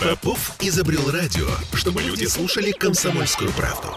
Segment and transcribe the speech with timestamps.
[0.00, 3.88] Попов изобрел радио, чтобы люди слушали комсомольскую правду.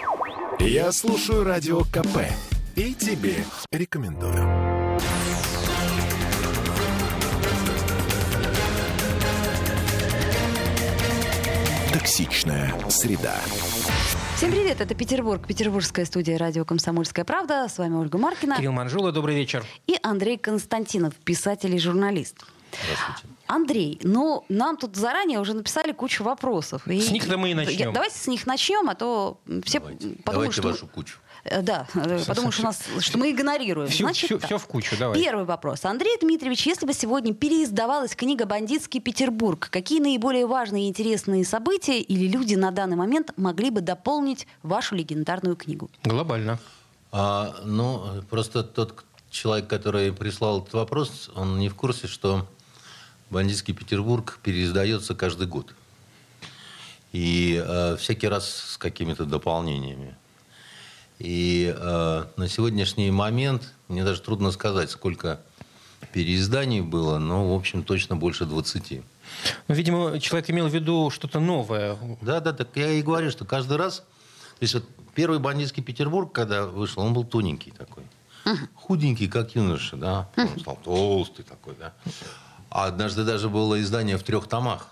[0.59, 2.19] Я слушаю радио КП
[2.75, 4.69] и тебе рекомендую.
[11.91, 13.39] Токсичная среда.
[14.35, 17.67] Всем привет, это Петербург, петербургская студия радио «Комсомольская правда».
[17.69, 18.57] С вами Ольга Маркина.
[18.57, 19.63] Кирилл Манжула, добрый вечер.
[19.87, 22.43] И Андрей Константинов, писатель и журналист.
[22.71, 23.32] Здравствуйте.
[23.53, 26.81] Андрей, ну, нам тут заранее уже написали кучу вопросов.
[26.85, 27.77] С них-то мы и начнем.
[27.89, 30.67] Я- давайте с них начнем, а то все Давайте, подумают, Давайте что...
[30.69, 31.17] вашу кучу.
[31.45, 33.89] Э, Да, э, подумают, что, нас, что мы игнорируем.
[33.89, 34.45] Всё- Значит так.
[34.45, 35.21] всё в кучу, давай.
[35.21, 35.83] Первый вопрос.
[35.85, 41.99] Андрей Дмитриевич, если бы сегодня переиздавалась книга «Бандитский Петербург», какие наиболее важные и интересные события
[41.99, 45.89] или люди на данный момент могли бы дополнить вашу легендарную книгу?
[46.05, 46.59] Глобально.
[47.11, 52.47] А, ну, просто тот человек, который прислал этот вопрос, он не в курсе, что
[53.33, 55.73] «Бандитский Петербург» переиздается каждый год.
[57.13, 60.15] И э, всякий раз с какими-то дополнениями.
[61.17, 65.41] И э, на сегодняшний момент мне даже трудно сказать, сколько
[66.11, 69.01] переизданий было, но, в общем, точно больше 20.
[69.67, 71.97] Ну, видимо, человек имел в виду что-то новое.
[72.21, 73.97] Да, да, так я и говорю, что каждый раз...
[74.59, 78.03] То есть вот первый бандитский Петербург, когда вышел, он был тоненький такой.
[78.75, 80.29] Худенький, как юноша, да.
[80.37, 81.93] Он стал толстый такой, да.
[82.73, 84.87] А однажды даже было издание в трех томах.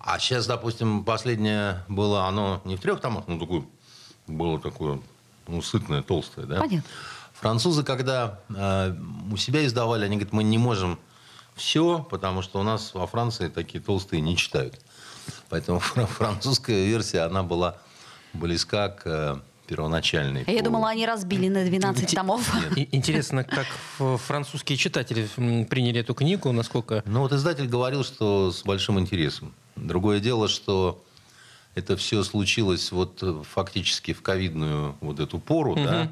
[0.00, 3.64] А сейчас, допустим, последнее было, оно не в трех томах, ну, такое,
[4.26, 5.00] было такое,
[5.46, 6.58] ну, сытное, толстое, да.
[6.58, 6.82] Понятно.
[7.34, 8.92] Французы, когда э,
[9.30, 10.98] у себя издавали, они говорят, мы не можем
[11.54, 14.80] все, потому что у нас во Франции такие толстые не читают.
[15.50, 17.76] Поэтому фра- французская версия, она была
[18.32, 20.44] близка к первоначальной.
[20.46, 22.50] А Я по- думала, они разбили на 12 Инте- томов.
[22.90, 23.66] Интересно, как
[24.20, 25.28] французские читатели
[25.64, 27.02] приняли эту книгу, насколько...
[27.06, 29.54] Ну вот издатель говорил, что с большим интересом.
[29.76, 31.04] Другое дело, что
[31.74, 36.10] это все случилось вот э, фактически в ковидную вот эту пору, да.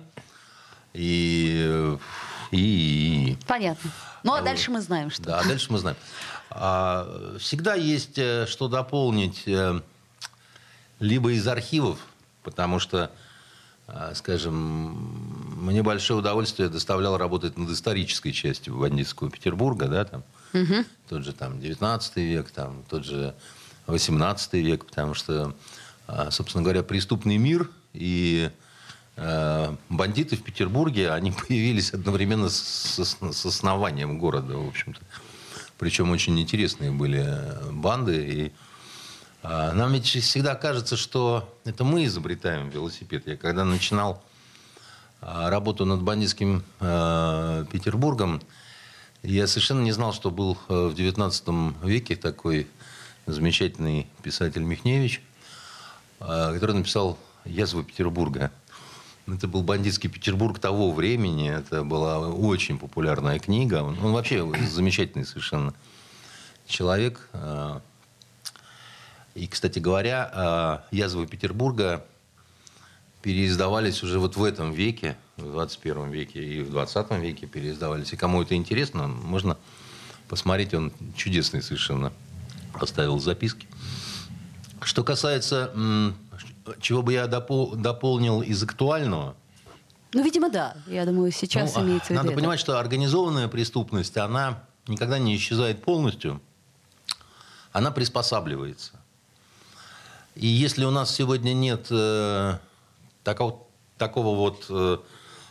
[0.95, 1.97] И,
[2.53, 2.57] и,
[3.33, 3.91] и- Понятно.
[4.23, 5.23] Ну, а дальше мы знаем, что.
[5.25, 5.97] Да, а дальше мы знаем.
[6.51, 9.81] А, Всегда есть э, что дополнить э,
[11.01, 11.99] либо из архивов,
[12.43, 13.11] потому что,
[14.15, 14.95] скажем,
[15.65, 20.25] мне большое удовольствие доставляло работать над исторической частью бандитского Петербурга, да, там,
[21.09, 23.35] тот же там 19 век, там, тот же
[23.87, 25.55] 18 век, потому что,
[26.07, 28.51] а, собственно говоря, преступный мир и
[29.17, 35.01] э, бандиты в Петербурге, они появились одновременно с, с- с основанием города, в общем-то.
[35.79, 37.25] Причем очень интересные были
[37.71, 38.27] банды.
[38.27, 38.66] И а,
[39.43, 43.27] нам ведь всегда кажется, что это мы изобретаем велосипед.
[43.27, 44.23] Я когда начинал
[45.21, 48.43] а, работу над бандитским э, Петербургом,
[49.23, 52.69] я совершенно не знал, что был э, в XIX веке такой
[53.27, 55.23] замечательный писатель Михневич,
[56.21, 58.53] э, который написал «Язвы Петербурга».
[59.27, 61.51] Это был бандитский Петербург того времени.
[61.51, 63.83] Это была очень популярная книга.
[63.83, 65.75] Он, он вообще замечательный совершенно
[66.69, 67.29] человек.
[67.33, 67.81] Э,
[69.37, 72.03] И, кстати говоря, э, «Язвы Петербурга»
[73.21, 78.13] переиздавались уже вот в этом веке, в 21 веке и в 20 веке переиздавались.
[78.15, 79.59] И кому это интересно, можно
[80.29, 80.73] посмотреть.
[80.73, 82.13] Он чудесный совершенно.
[82.73, 83.67] Оставил записки.
[84.81, 85.73] Что касается,
[86.81, 89.35] чего бы я допол- дополнил из актуального,
[90.15, 90.77] Ну, видимо, да.
[90.87, 92.41] Я думаю, сейчас ну, имеется в виду Надо это.
[92.41, 96.41] понимать, что организованная преступность, она никогда не исчезает полностью.
[97.73, 98.93] Она приспосабливается.
[100.37, 102.59] И если у нас сегодня нет э,
[103.25, 103.63] такого,
[103.97, 104.99] такого вот э,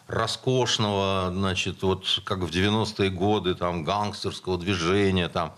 [0.08, 5.54] роскошного, значит, вот как в 90-е годы, там, гангстерского движения, там,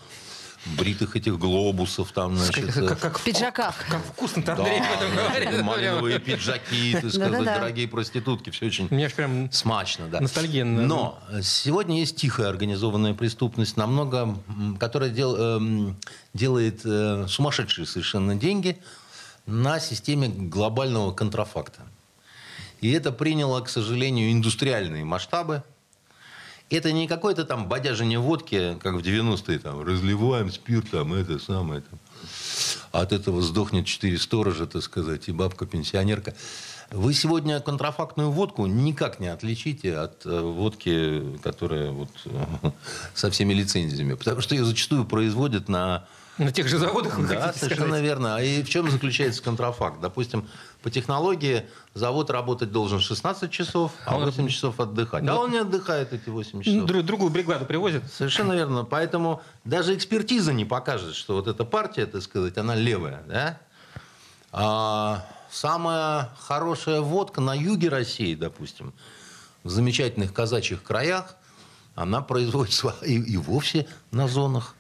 [0.78, 2.76] бритых этих глобусов, там, значит...
[2.78, 3.76] э, Как, как В пиджаках.
[3.90, 5.62] Как вкусно-то Андрей об этом говорит.
[5.62, 10.22] малиновые пиджаки, так сказать, дорогие проститутки, все очень аж прям смачно, да.
[10.22, 10.82] Ностальгенно.
[10.84, 14.38] Но сегодня есть тихая организованная преступность, намного,
[14.80, 15.98] которая дел- эм,
[16.34, 18.82] делает э, сумасшедшие совершенно деньги
[19.48, 21.82] на системе глобального контрафакта.
[22.82, 25.64] И это приняло, к сожалению, индустриальные масштабы.
[26.70, 31.82] Это не какой-то там бодяжение водки, как в 90-е, там, разливаем спирт, там, это самое,
[31.82, 31.98] там.
[32.92, 36.36] От этого сдохнет четыре сторожа, так сказать, и бабка-пенсионерка.
[36.92, 42.72] Вы сегодня контрафактную водку никак не отличите от э, водки, которая вот э,
[43.14, 44.14] со всеми лицензиями.
[44.14, 46.08] Потому что ее зачастую производят на
[46.38, 48.04] на тех же заводах, вы Да, совершенно сказать?
[48.04, 48.36] верно.
[48.36, 50.00] А и в чем заключается контрафакт?
[50.02, 50.48] Допустим,
[50.84, 55.28] по технологии завод работать должен 16 часов, а 8 часов отдыхать.
[55.28, 56.84] А он не отдыхает эти 8 часов.
[56.90, 58.04] Дру- Другую бригаду привозят.
[58.12, 58.84] Совершенно верно.
[58.86, 63.24] Поэтому даже экспертиза не покажет, что вот эта партия, так сказать, она левая.
[63.28, 63.58] Да?
[64.52, 68.94] А самая хорошая водка на юге России, допустим,
[69.64, 71.36] в замечательных казачьих краях,
[71.96, 74.76] она производится и, и вовсе на зонах.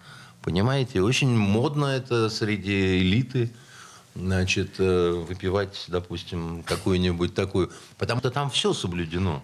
[0.47, 3.51] Понимаете, очень модно это среди элиты
[4.15, 7.69] значит, э, выпивать, допустим, какую-нибудь такую.
[7.97, 9.43] Потому что там все соблюдено.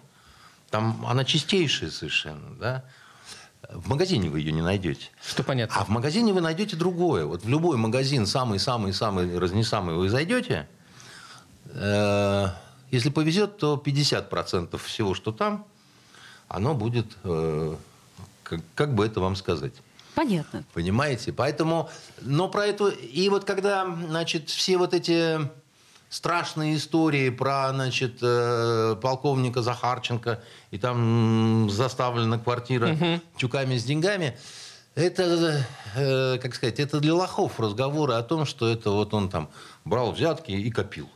[0.70, 2.86] Там она чистейшая совершенно, да.
[3.70, 5.08] В магазине вы ее не найдете.
[5.22, 5.76] Что понятно.
[5.78, 7.26] А в магазине вы найдете другое.
[7.26, 10.70] Вот в любой магазин, самый-самый-самый разнесамый, вы зайдете,
[11.66, 12.48] э,
[12.92, 15.68] если повезет, то 50% всего, что там,
[16.48, 17.76] оно будет, э,
[18.44, 19.74] как, как бы это вам сказать,
[20.16, 20.64] Понятно.
[20.74, 21.34] Понимаете?
[21.34, 21.90] Поэтому,
[22.22, 22.90] но про это...
[22.90, 25.40] И вот когда, значит, все вот эти
[26.10, 32.96] страшные истории про, значит, э, полковника Захарченко, и там заставлена квартира
[33.38, 34.38] тюками с деньгами,
[34.96, 35.66] это,
[35.96, 39.50] э, как сказать, это для лохов разговоры о том, что это вот он там
[39.86, 41.10] брал взятки и копил.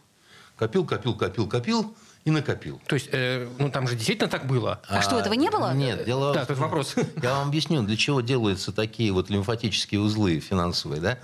[0.55, 1.95] Копил, копил, копил, копил
[2.27, 2.81] и накопил.
[2.87, 4.81] То есть, э, ну там же действительно так было.
[4.89, 5.73] А что, этого не было?
[5.73, 6.33] Нет, дело...
[6.33, 6.93] Да, тут вопрос.
[7.23, 11.19] Я вам объясню, для чего делаются такие вот лимфатические узлы финансовые, да?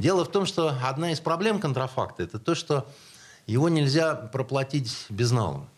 [0.00, 2.84] Дело в том, что одна из проблем контрафакта– это то, что
[3.46, 5.68] его нельзя проплатить безналом.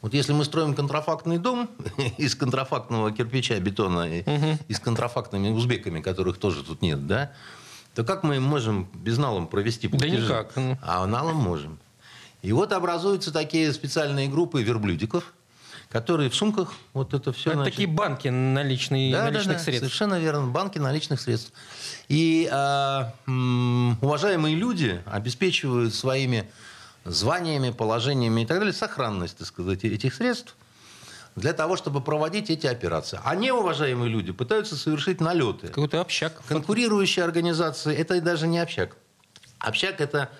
[0.00, 1.68] Вот если мы строим контрафактный дом
[2.16, 4.24] из контрафактного кирпича, бетона и,
[4.68, 7.32] и с контрафактными узбеками, которых тоже тут нет, да,
[7.94, 10.24] то как мы можем безналом провести Да платежи?
[10.24, 10.56] никак.
[10.56, 10.78] Ну.
[10.80, 11.78] А налом можем.
[12.44, 15.32] И вот образуются такие специальные группы верблюдиков,
[15.88, 17.52] которые в сумках вот это все...
[17.52, 19.80] Это такие банки наличные, Да, да, наличных да, средств.
[19.86, 20.48] Совершенно верно.
[20.48, 21.54] Банки наличных средств.
[22.08, 22.46] И
[23.26, 26.50] м, уважаемые люди обеспечивают своими
[27.06, 30.54] званиями, положениями и так далее сохранность, так сказать, этих средств
[31.36, 33.18] для того, чтобы проводить эти операции.
[33.24, 35.68] А неуважаемые люди пытаются совершить налеты.
[35.68, 36.42] Какой-то общак.
[36.46, 38.98] Конкурирующие организации, это даже не общак.
[39.60, 40.36] Общак– это э,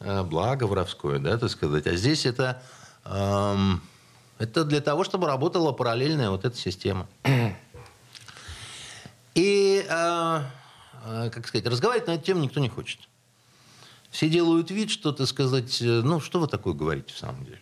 [0.00, 1.86] благо воровское, да, так сказать.
[1.86, 2.62] А здесь это,
[3.04, 3.80] эм,
[4.38, 7.06] это для того, чтобы работала параллельная вот эта система.
[9.34, 10.40] И, э,
[11.04, 13.00] э, как сказать, разговаривать на эту тему никто не хочет.
[14.10, 17.60] Все делают вид, что, так сказать, э, ну, что вы такое говорите в самом деле?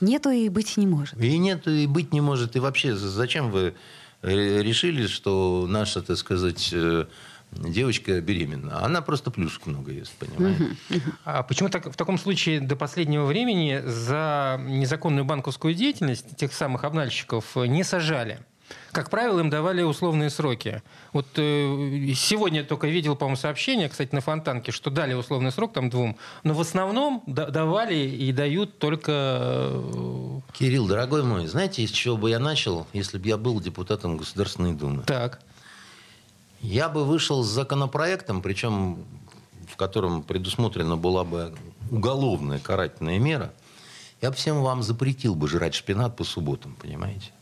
[0.00, 1.20] Нету и быть не может.
[1.20, 2.56] И нет, и быть не может.
[2.56, 3.74] И вообще, зачем вы
[4.22, 7.06] э, решили, что наша, так сказать, э,
[7.56, 8.84] девочка беременна?
[8.84, 10.76] Она просто плюшек много ест, понимаете?
[11.24, 16.84] А почему так, в таком случае до последнего времени за незаконную банковскую деятельность тех самых
[16.84, 18.40] обнальщиков не сажали?
[18.92, 20.82] Как правило, им давали условные сроки.
[21.12, 25.72] Вот э, сегодня я только видел, по-моему, сообщение, кстати, на Фонтанке, что дали условный срок
[25.72, 29.12] там двум, но в основном да- давали и дают только...
[29.12, 34.16] э, Кирилл, дорогой мой, знаете, из чего бы я начал, если бы я был депутатом
[34.16, 35.02] Государственной Думы?
[35.02, 35.40] Так.
[36.64, 39.04] Я бы вышел с законопроектом, причем
[39.68, 41.54] в котором предусмотрена была бы
[41.90, 43.52] уголовная карательная мера,
[44.22, 47.32] я бы всем вам запретил бы жрать шпинат по субботам, понимаете?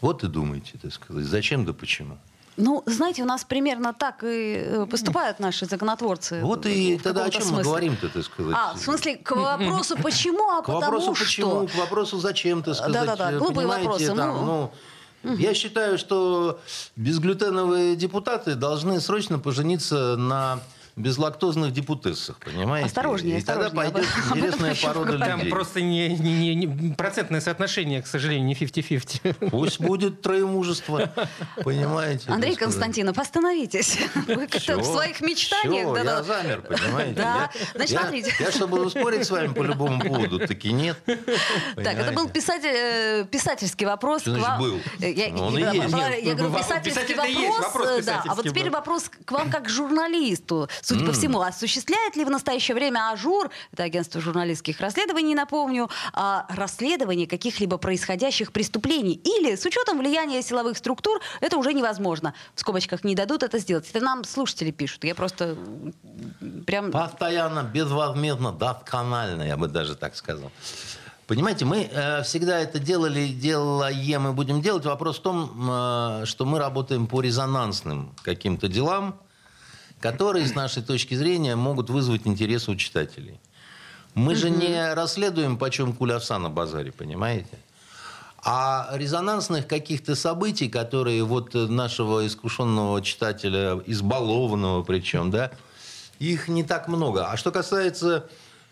[0.00, 2.18] Вот и думайте, так сказать, зачем да почему.
[2.56, 6.40] Ну, знаете, у нас примерно так и э, поступают наши законотворцы.
[6.42, 7.64] Вот и тогда о чем мы смысле.
[7.64, 8.56] говорим-то, так сказать?
[8.56, 11.24] А, в смысле, к вопросу почему, а К потому вопросу что.
[11.24, 12.94] почему, к вопросу зачем, так сказать.
[12.94, 14.44] Да-да-да, глупые вопросы, там, ну.
[14.44, 14.72] ну,
[15.24, 16.60] Я считаю, что
[16.96, 20.60] безглютеновые депутаты должны срочно пожениться на
[20.98, 22.86] безлактозных депутессах, понимаете?
[22.88, 23.92] Осторожнее, И тогда осторожнее.
[23.92, 25.50] пойдет Об интересная еще порода Там людей.
[25.50, 29.50] просто не, не- не- не- процентное соотношение, к сожалению, не 50-50.
[29.50, 31.12] Пусть будет троемужество,
[31.64, 32.30] понимаете?
[32.30, 32.56] Андрей.
[32.56, 33.98] Константинов, остановитесь.
[34.26, 35.94] Вы как-то в своих мечтаниях.
[35.94, 36.16] да-да.
[36.18, 37.14] я замер, понимаете?
[37.14, 37.24] Да.
[37.24, 38.32] Я- Значит, я- смотрите.
[38.40, 40.98] Я, чтобы спорить с вами по любому поводу, таки нет.
[41.06, 44.22] Так, это был э, писательский вопрос.
[44.22, 44.60] Что к значит вам.
[44.60, 44.80] был?
[44.98, 45.90] Я, Он я- и есть.
[45.92, 47.14] я- Нет, я говорю, писательский
[47.48, 47.88] вопрос.
[47.90, 48.22] э, да.
[48.26, 48.72] А вот теперь был.
[48.72, 50.68] вопрос к вам как к журналисту.
[50.88, 56.46] Судя по всему, осуществляет ли в настоящее время Ажур, это агентство журналистских расследований, напомню, а,
[56.48, 59.20] расследование каких-либо происходящих преступлений?
[59.22, 62.32] Или с учетом влияния силовых структур это уже невозможно?
[62.54, 63.86] В скобочках не дадут это сделать.
[63.92, 65.04] Это нам слушатели пишут.
[65.04, 65.58] Я просто
[66.66, 66.90] прям...
[66.90, 70.50] Постоянно, безвозмездно, досконально, я бы даже так сказал.
[71.26, 74.86] Понимаете, мы э, всегда это делали, делаем и будем делать.
[74.86, 79.20] Вопрос в том, э, что мы работаем по резонансным каким-то делам,
[80.00, 83.40] которые, с нашей точки зрения, могут вызвать интерес у читателей.
[84.14, 87.58] Мы же не расследуем, почем куляса на базаре, понимаете?
[88.42, 95.50] А резонансных каких-то событий, которые вот нашего искушенного читателя, избалованного причем, да,
[96.18, 97.30] их не так много.
[97.30, 98.28] А что касается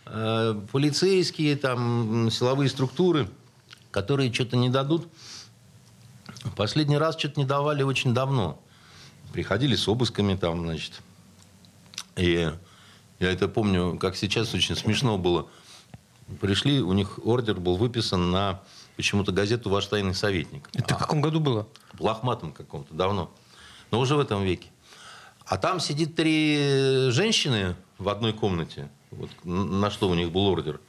[0.06, 3.28] э, полицейские, там, силовые структуры,
[3.90, 5.08] которые что-то не дадут,
[6.56, 8.60] последний раз что-то не давали очень давно.
[9.32, 10.92] Приходили с обысками там, значит.
[12.16, 12.52] И
[13.18, 15.48] я это помню, как сейчас очень смешно было.
[16.40, 18.62] Пришли, у них ордер был выписан на
[18.96, 20.68] почему-то газету «Ваш тайный советник».
[20.74, 21.68] Это в каком году было?
[21.92, 23.30] В лохматом каком-то, давно.
[23.90, 24.68] Но уже в этом веке.
[25.44, 28.90] А там сидит три женщины в одной комнате.
[29.12, 30.80] Вот на что у них был ордер.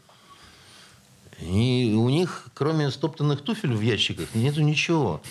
[1.39, 5.21] И у них, кроме стоптанных туфель в ящиках, нету ничего.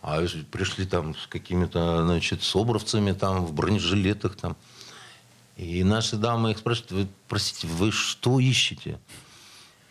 [0.00, 4.56] А пришли там с какими-то, значит, собровцами там, в бронежилетах там.
[5.62, 8.98] И наши дамы их спрашивают, вы, простите, вы что ищете?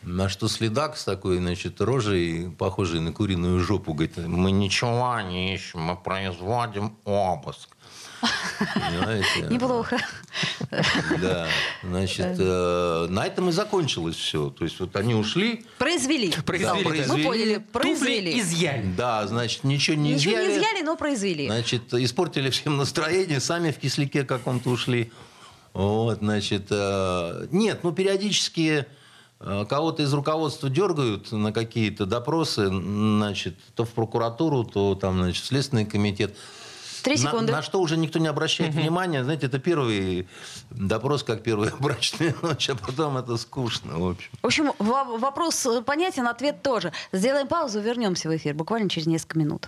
[0.03, 5.53] На что следак с такой, значит, рожей, похожей на куриную жопу, говорит, мы ничего не
[5.55, 7.69] ищем, мы производим обыск.
[8.75, 9.41] Понимаете?
[9.49, 9.97] Неплохо.
[11.21, 11.47] Да,
[11.83, 14.49] значит, э, на этом и закончилось все.
[14.49, 15.65] То есть вот они ушли.
[15.77, 16.31] Произвели.
[16.45, 16.83] Произвели.
[16.83, 17.17] Да, произвели.
[17.17, 17.57] Мы поняли.
[17.71, 18.39] Произвели.
[18.39, 18.93] Изъяли.
[18.97, 20.43] Да, значит, ничего не ничего изъяли.
[20.43, 21.45] Ничего не изъяли, но произвели.
[21.47, 25.11] Значит, испортили всем настроение, сами в кисляке каком-то ушли.
[25.73, 28.85] Вот, значит, э, нет, ну, периодически
[29.39, 35.45] э, кого-то из руководства дергают на какие-то допросы, значит, то в прокуратуру, то там, значит,
[35.45, 36.35] Следственный комитет.
[37.03, 37.51] Три секунды.
[37.51, 38.81] На, на что уже никто не обращает угу.
[38.81, 39.23] внимания.
[39.23, 40.27] Знаете, это первый
[40.69, 44.29] допрос, как первая брачная ночь, а потом это скучно, в общем.
[44.41, 46.91] В общем, вопрос понятен, ответ тоже.
[47.11, 49.67] Сделаем паузу, вернемся в эфир буквально через несколько минут.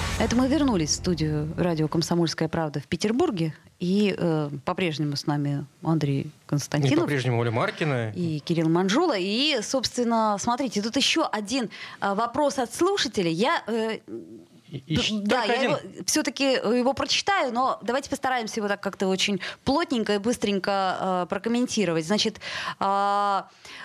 [0.21, 3.55] Это мы вернулись в студию радио «Комсомольская правда» в Петербурге.
[3.79, 6.95] И э, по-прежнему с нами Андрей Константинов.
[6.95, 8.11] И по-прежнему Оля Маркина.
[8.11, 9.17] И Кирилл Манжула.
[9.17, 13.31] И, собственно, смотрите, тут еще один э, вопрос от слушателей.
[13.31, 13.97] Я э,
[14.71, 19.41] и, да, я его, все-таки э, его прочитаю, но давайте постараемся его так как-то очень
[19.65, 22.05] плотненько и быстренько э, прокомментировать.
[22.05, 22.39] Значит,
[22.79, 23.41] э,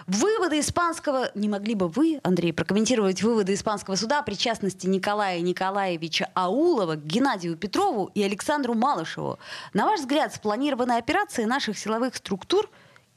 [0.07, 1.31] выводы испанского...
[1.35, 7.05] Не могли бы вы, Андрей, прокомментировать выводы испанского суда о причастности Николая Николаевича Аулова к
[7.05, 9.41] Геннадию Петрову и Александру Малышеву?
[9.73, 12.71] На ваш взгляд, спланированная операция наших силовых структур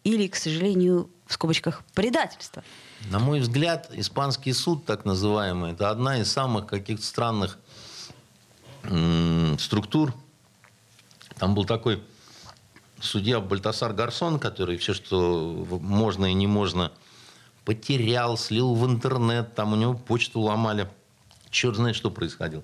[0.04, 2.64] или, к сожалению, в скобочках, предательство?
[3.10, 7.58] На мой взгляд, испанский суд, так называемый, это одна из самых каких-то странных
[9.58, 10.14] структур.
[11.38, 12.04] Там был такой
[13.02, 16.92] судья Бальтасар Гарсон, который все, что можно и не можно,
[17.66, 20.90] потерял, слил в интернет, там у него почту ломали.
[21.50, 22.64] Черт знает, что происходило.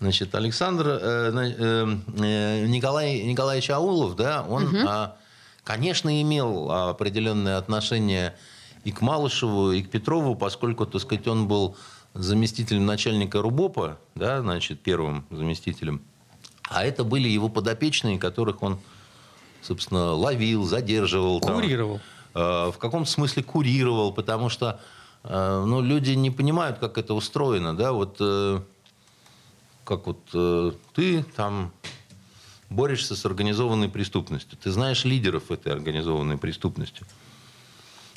[0.00, 4.76] Значит, Александр э, э, э, Николай Николаевич Аулов, да, он, угу.
[4.86, 5.16] а,
[5.64, 8.36] конечно, имел определенное отношение
[8.84, 11.76] и к Малышеву, и к Петрову, поскольку, так сказать, он был
[12.14, 16.02] заместителем начальника РУБОПа, да, значит, первым заместителем.
[16.68, 18.78] А это были его подопечные, которых он,
[19.62, 21.40] собственно, ловил, задерживал.
[21.40, 22.00] Курировал.
[22.32, 24.80] Там, э, в каком-то смысле курировал, потому что
[25.24, 27.76] э, ну, люди не понимают, как это устроено.
[27.76, 27.92] Да?
[27.92, 28.60] Вот, э,
[29.84, 31.72] как вот э, ты там
[32.68, 34.58] борешься с организованной преступностью.
[34.62, 37.04] Ты знаешь лидеров этой организованной преступности.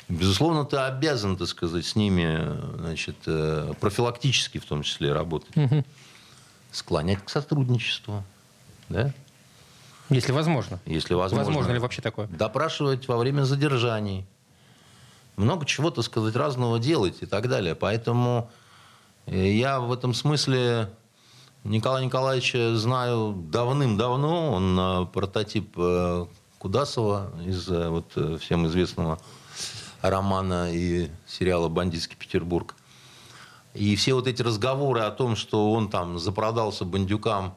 [0.08, 5.56] Безусловно, ты обязан, так сказать, с ними значит, э, профилактически в том числе работать.
[5.56, 5.84] Угу.
[6.70, 8.24] Склонять к сотрудничеству.
[8.88, 9.12] Да?
[10.10, 10.80] Если возможно.
[10.84, 11.46] Если возможно.
[11.46, 12.26] Возможно ли вообще такое?
[12.26, 14.26] Допрашивать во время задержаний.
[15.36, 17.74] Много чего, так сказать, разного делать и так далее.
[17.74, 18.50] Поэтому
[19.26, 20.90] э, я в этом смысле
[21.64, 24.52] Николая Николаевича знаю давным-давно.
[24.52, 25.74] Он э, прототип
[26.58, 29.18] Кудасова из вот, всем известного
[30.02, 32.74] романа и сериала «Бандитский Петербург».
[33.74, 37.54] И все вот эти разговоры о том, что он там запродался бандюкам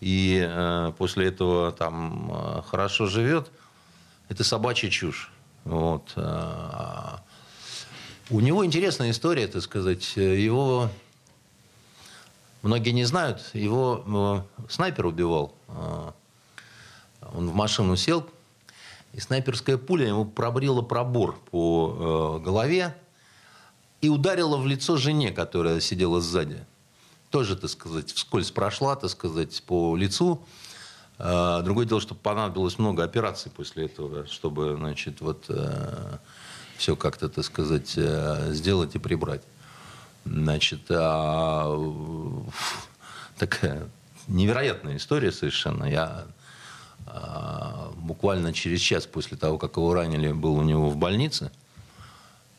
[0.00, 3.50] и э, после этого там э, хорошо живет,
[4.28, 5.32] это собачья чушь.
[5.64, 6.12] Вот.
[6.16, 7.18] Э,
[8.30, 10.16] у него интересная история, так сказать.
[10.16, 10.90] Его
[12.62, 15.54] многие не знают, его э, снайпер убивал.
[15.68, 16.12] Э,
[17.34, 18.26] он в машину сел,
[19.12, 22.96] и снайперская пуля ему пробрила пробор по э, голове
[24.00, 26.64] и ударила в лицо жене, которая сидела сзади.
[27.30, 30.42] тоже, так сказать, вскользь прошла, так сказать, по лицу.
[31.18, 36.18] А, другое дело, что понадобилось много операций после этого, чтобы, значит, вот э,
[36.76, 39.42] все как-то, так сказать, э, сделать и прибрать.
[40.24, 41.76] Значит, а,
[43.38, 43.88] такая
[44.28, 45.84] невероятная история совершенно.
[45.84, 46.26] Я
[47.96, 51.50] буквально через час после того, как его ранили, был у него в больнице.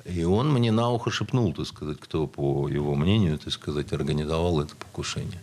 [0.05, 4.61] И он мне на ухо шепнул, так сказать, кто, по его мнению, так сказать, организовал
[4.61, 5.41] это покушение.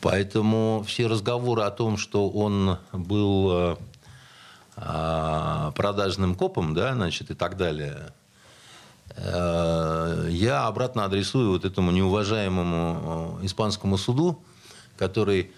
[0.00, 3.76] Поэтому все разговоры о том, что он был
[4.76, 8.12] э, продажным копом, да, значит, и так далее,
[9.16, 14.42] э, я обратно адресую вот этому неуважаемому э, испанскому суду,
[14.96, 15.52] который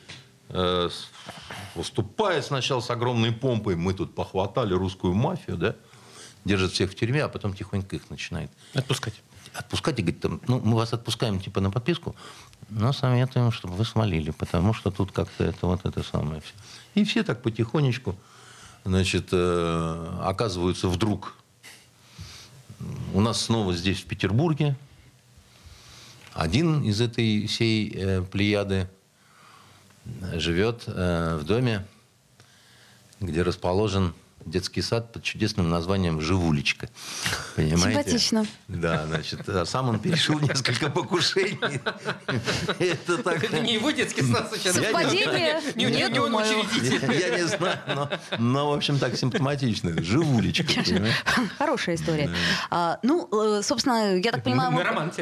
[0.51, 0.91] э,
[1.75, 5.77] выступает сначала с огромной помпой, мы тут похватали русскую мафию, да,
[6.45, 9.15] держит всех в тюрьме, а потом тихонько их начинает отпускать.
[9.55, 12.17] Отпускать и говорит, там, ну, мы вас отпускаем типа на подписку,
[12.71, 16.53] но советуем, чтобы вы смолили, потому что тут как-то это вот это самое все.
[16.95, 18.17] И все так потихонечку,
[18.85, 21.35] значит, э, оказываются вдруг
[23.13, 24.77] у нас снова здесь, в Петербурге,
[26.33, 28.89] один из этой всей э, плеяды
[30.35, 31.87] живет э, в доме,
[33.21, 34.15] где расположен
[34.47, 36.89] детский сад под чудесным названием «Живулечка».
[37.57, 38.03] Понимаете?
[38.03, 38.47] Симпатично.
[38.69, 41.59] Да, значит, а сам он перешел несколько покушений.
[42.79, 43.45] Это так...
[43.45, 44.75] Это не его детский сад сейчас.
[44.75, 45.61] Совпадение?
[45.75, 47.13] Не, не, не он учредитель.
[47.13, 50.03] Я не знаю, но, но, в общем, так симптоматично.
[50.03, 50.65] «Живулечка».
[51.59, 52.31] Хорошая история.
[52.71, 54.71] А, ну, э, собственно, я так понимаю...
[54.71, 55.13] Мы роман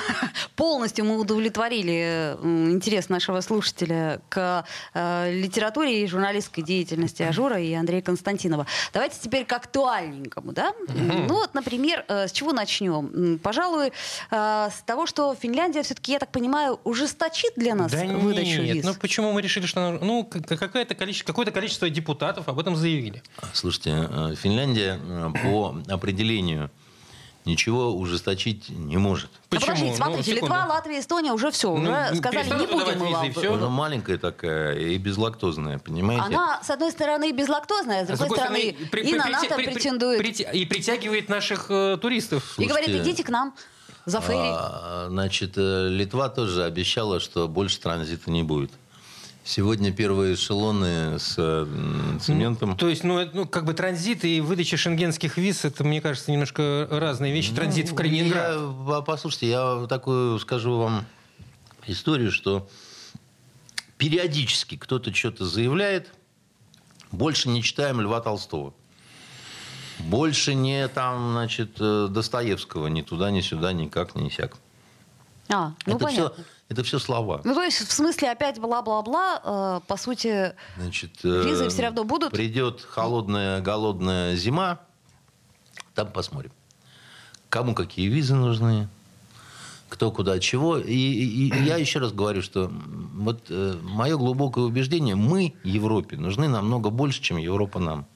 [0.56, 8.02] Полностью мы удовлетворили интерес нашего слушателя к э, литературе и журналистской деятельности Ажура и Андрея
[8.02, 8.66] Константинова.
[8.92, 10.72] Давайте теперь к актуальненькому, да?
[10.88, 11.26] Mm-hmm.
[11.28, 13.38] Ну вот, например, э, с чего начнем?
[13.38, 13.92] Пожалуй,
[14.30, 18.76] э, с того, что Финляндия все-таки, я так понимаю, ужесточит для нас да выдачу нет,
[18.76, 18.84] виз.
[18.84, 23.22] ну почему мы решили, что ну какое-то количество, какое-то количество депутатов об этом заявили?
[23.52, 25.00] Слушайте, э, Финляндия
[25.42, 26.70] по определению
[27.44, 29.30] ничего ужесточить не может.
[29.48, 29.72] Почему?
[29.72, 33.10] А подождите, смотрите, ну, Литва, Латвия, Эстония уже все, ну, уже сказали, не будем мы
[33.12, 33.32] вам.
[33.32, 33.54] Все.
[33.54, 36.24] Она маленькая такая и безлактозная, понимаете?
[36.24, 39.26] Она, с одной стороны, безлактозная, с другой, а с другой стороны, при, и при, на
[39.28, 40.18] НАТО при, претендует.
[40.18, 42.44] При, и притягивает наших э, туристов.
[42.54, 43.54] Слушайте, и говорит, идите к нам.
[44.06, 44.50] За фейри.
[44.52, 48.70] А, значит, э, Литва тоже обещала, что больше транзита не будет.
[49.50, 51.34] Сегодня первые эшелоны с
[52.20, 52.70] цементом.
[52.70, 56.30] Ну, то есть, ну, ну, как бы транзит и выдача шенгенских виз, это, мне кажется,
[56.30, 57.52] немножко разные вещи.
[57.52, 58.60] Транзит ну, в Калининград.
[58.88, 61.04] Я, послушайте, я такую скажу вам
[61.88, 62.68] историю, что
[63.98, 66.14] периодически кто-то что-то заявляет,
[67.10, 68.72] больше не читаем Льва Толстого.
[69.98, 74.58] Больше не там, значит, э, Достоевского ни туда, ни сюда, никак, ни сяк.
[75.48, 76.34] А, ну это понятно.
[76.34, 77.40] Все, это все слова.
[77.44, 82.04] Ну, то есть, в смысле, опять бла-бла-бла, э, по сути, Значит, э, визы все равно
[82.04, 82.30] будут?
[82.32, 84.78] Придет холодная, голодная зима,
[85.94, 86.52] там посмотрим.
[87.48, 88.88] Кому какие визы нужны,
[89.88, 90.78] кто куда чего.
[90.78, 92.70] И, и, и я еще раз говорю, что
[93.14, 98.06] вот э, мое глубокое убеждение, мы Европе нужны намного больше, чем Европа нам.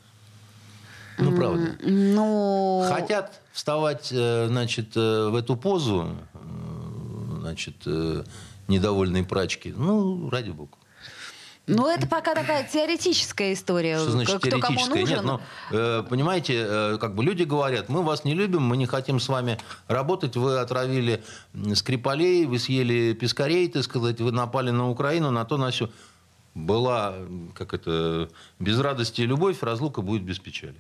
[1.19, 1.77] Ну, правда.
[1.83, 2.87] Ну...
[2.89, 6.17] Хотят вставать, э, значит, э, в эту позу,
[7.41, 8.25] значит, э,
[8.69, 9.73] недовольные прачки.
[9.77, 10.77] Ну, ради бога.
[11.67, 13.99] Ну, это пока такая теоретическая история.
[13.99, 14.87] Что значит Кто теоретическая?
[14.87, 15.17] Кому нужен?
[15.17, 18.85] Нет, ну, э, понимаете, э, как бы люди говорят, мы вас не любим, мы не
[18.85, 21.23] хотим с вами работать, вы отравили
[21.75, 25.89] Скрипалей, вы съели пескарей, так сказать, вы напали на Украину, на то, на все.
[26.55, 27.15] Была,
[27.55, 30.77] как это, без радости и любовь, разлука будет без печали.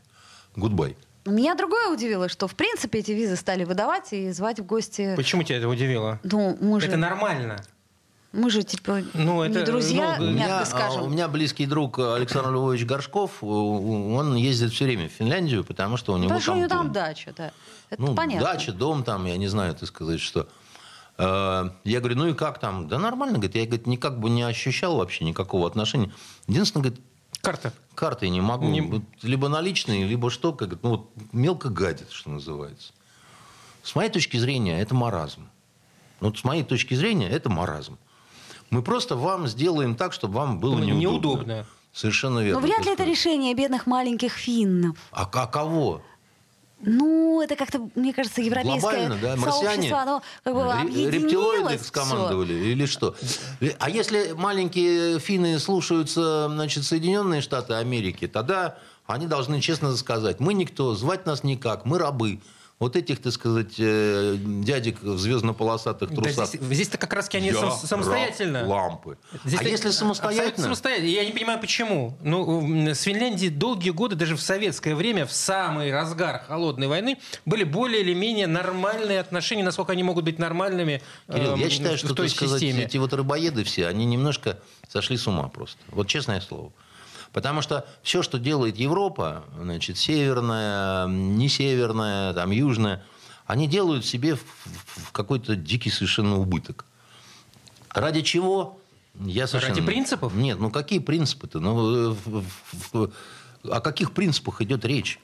[0.55, 0.97] Goodbye.
[1.25, 5.15] Меня другое удивило, что в принципе эти визы стали выдавать и звать в гости.
[5.17, 6.21] Почему тебя это удивило?
[6.23, 6.89] Ну, мы же...
[6.89, 7.65] Это нормально.
[8.35, 11.03] Мы же, типа, ну, это, не друзья, ну, мягко меня, скажем.
[11.05, 16.13] У меня близкий друг Александр Львович Горшков, он ездит все время в Финляндию, потому что
[16.13, 16.81] у него потому там...
[16.81, 17.53] у там дача, да.
[17.91, 18.45] Это ну, понятно.
[18.45, 20.49] дача, дом там, я не знаю, ты сказать, что...
[21.17, 22.89] Э, я говорю, ну и как там?
[22.89, 26.13] Да нормально, говорит, я говорит, никак бы не ощущал вообще никакого отношения.
[26.49, 27.01] Единственное, говорит,
[27.41, 27.73] Карта.
[27.95, 28.67] Картой не могу.
[28.67, 29.05] Не...
[29.23, 32.93] Либо наличные, либо что, как ну, вот мелко гадит, что называется.
[33.83, 35.49] С моей точки зрения, это маразм.
[36.21, 37.99] Вот с моей точки зрения, это маразм.
[38.71, 41.01] Мы просто вам сделаем так, чтобы вам было ну, неудобно.
[41.01, 41.67] неудобно.
[41.93, 42.61] Совершенно верно.
[42.61, 44.97] Но вряд ли это решение бедных маленьких финнов.
[45.13, 46.03] А, а кого?
[46.87, 49.37] Ну, это как-то, мне кажется, европейское Глобально, да?
[49.37, 52.73] Марсиане, оно как бы рептилоиды скомандовали все.
[52.73, 53.15] или что?
[53.79, 60.53] А если маленькие финны слушаются, значит, Соединенные Штаты Америки, тогда они должны честно сказать, мы
[60.53, 62.41] никто, звать нас никак, мы рабы.
[62.81, 66.49] Вот этих, так сказать, э, дядек в звездно-полосатых Да трусах.
[66.49, 68.67] здесь, здесь-то как раз они Я сам- самостоятельно.
[68.67, 69.17] лампы.
[69.45, 70.65] Здесь а если самостоятельно?
[70.65, 71.07] самостоятельно.
[71.09, 72.17] Я не понимаю, почему.
[72.23, 77.63] Ну, с Финляндией долгие годы, даже в советское время, в самый разгар холодной войны, были
[77.65, 81.01] более или менее нормальные отношения, насколько они могут быть нормальными
[81.33, 82.85] Кирилл, эм, я считаю, в что, той так сказать, системе.
[82.85, 84.59] эти вот рыбоеды все, они немножко
[84.89, 85.79] сошли с ума просто.
[85.91, 86.73] Вот честное слово.
[87.35, 93.03] Потому что все, что делает Европа, значит, северная, не северная, там, южная,
[93.45, 96.87] они делают себе в, какой-то дикий совершенно убыток.
[97.91, 98.79] Ради чего?
[99.19, 99.75] Я совершенно...
[99.75, 100.33] Ради принципов?
[100.37, 101.59] Нет, ну какие принципы-то?
[101.59, 102.17] Ну,
[103.65, 105.19] о каких принципах идет речь?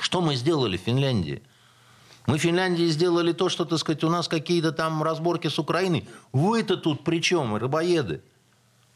[0.00, 1.42] Что мы сделали в Финляндии?
[2.24, 6.08] Мы в Финляндии сделали то, что, так сказать, у нас какие-то там разборки с Украиной.
[6.32, 8.22] Вы-то тут при чем, рыбоеды?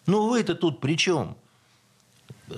[0.06, 1.36] Ну вы-то тут при чем?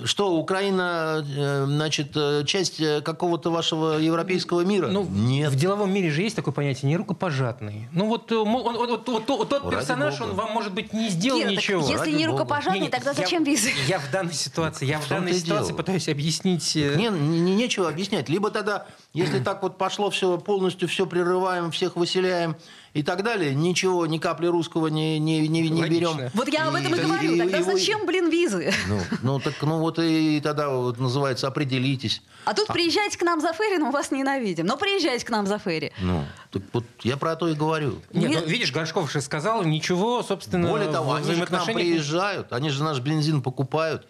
[0.05, 4.87] Что, Украина, э, значит, э, часть э, какого-то вашего европейского мира?
[4.87, 5.51] Ну, Нет.
[5.51, 7.87] в деловом мире же есть такое понятие не рукопожатный.
[7.91, 10.29] Ну вот, он- он- вот, вот, вот тот Ради персонаж, бога.
[10.29, 11.81] он вам, может быть, не сделал так ничего.
[11.81, 12.39] если ради не бога.
[12.39, 13.71] рукопожатный, тогда я- зачем визы?
[13.87, 16.73] Я в данной ситуации, я в, данной ситуации пытаюсь объяснить.
[16.75, 18.29] Не, не- не- нечего объяснять.
[18.29, 22.55] Либо тогда, если так вот пошло все, полностью все прерываем, всех выселяем
[22.93, 26.29] и так далее, ничего, ни капли русского не, не, не, не берем.
[26.33, 27.31] Вот я об этом и, И- говорю.
[27.35, 28.71] и- Тогда и зачем, блин, визы?
[28.87, 32.21] Ну, ну, так, ну вот и тогда вот называется определитесь.
[32.45, 34.65] А тут приезжайте к нам за ферри, мы вас ненавидим.
[34.65, 35.91] Но приезжайте к нам за ферри.
[35.99, 37.99] Ну, так вот я про то и говорю.
[38.13, 38.41] Нет, Нет.
[38.45, 42.69] ну, видишь, Горшков же сказал, ничего, собственно, Более того, они же к нам приезжают, они
[42.69, 44.07] же наш бензин покупают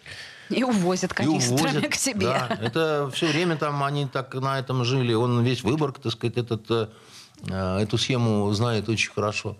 [0.57, 1.87] И увозят увозят.
[1.87, 2.27] к себе.
[2.27, 5.13] Да, это все время там они так на этом жили.
[5.13, 6.87] Он весь Выборг, так сказать, этот, э,
[7.47, 9.57] э, эту схему знает очень хорошо.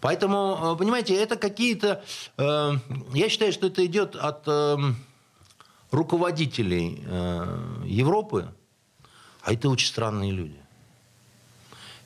[0.00, 2.02] Поэтому, э, понимаете, это какие-то...
[2.36, 2.72] э,
[3.14, 4.76] я считаю, что это идет от э,
[5.90, 8.48] руководителей э, Европы,
[9.42, 10.58] а это очень странные люди.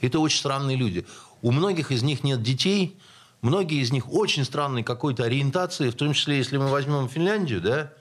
[0.01, 1.05] Это очень странные люди.
[1.42, 2.97] У многих из них нет детей,
[3.42, 7.92] многие из них очень странной какой-то ориентации, в том числе, если мы возьмем Финляндию, да,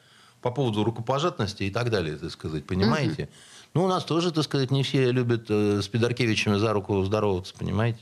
[0.41, 3.29] по поводу рукопожатности и так далее, так сказать, понимаете?
[3.77, 7.53] Ну, у нас тоже, так сказать, не все любят э, с Пидоркевичами за руку здороваться,
[7.55, 7.99] понимаете?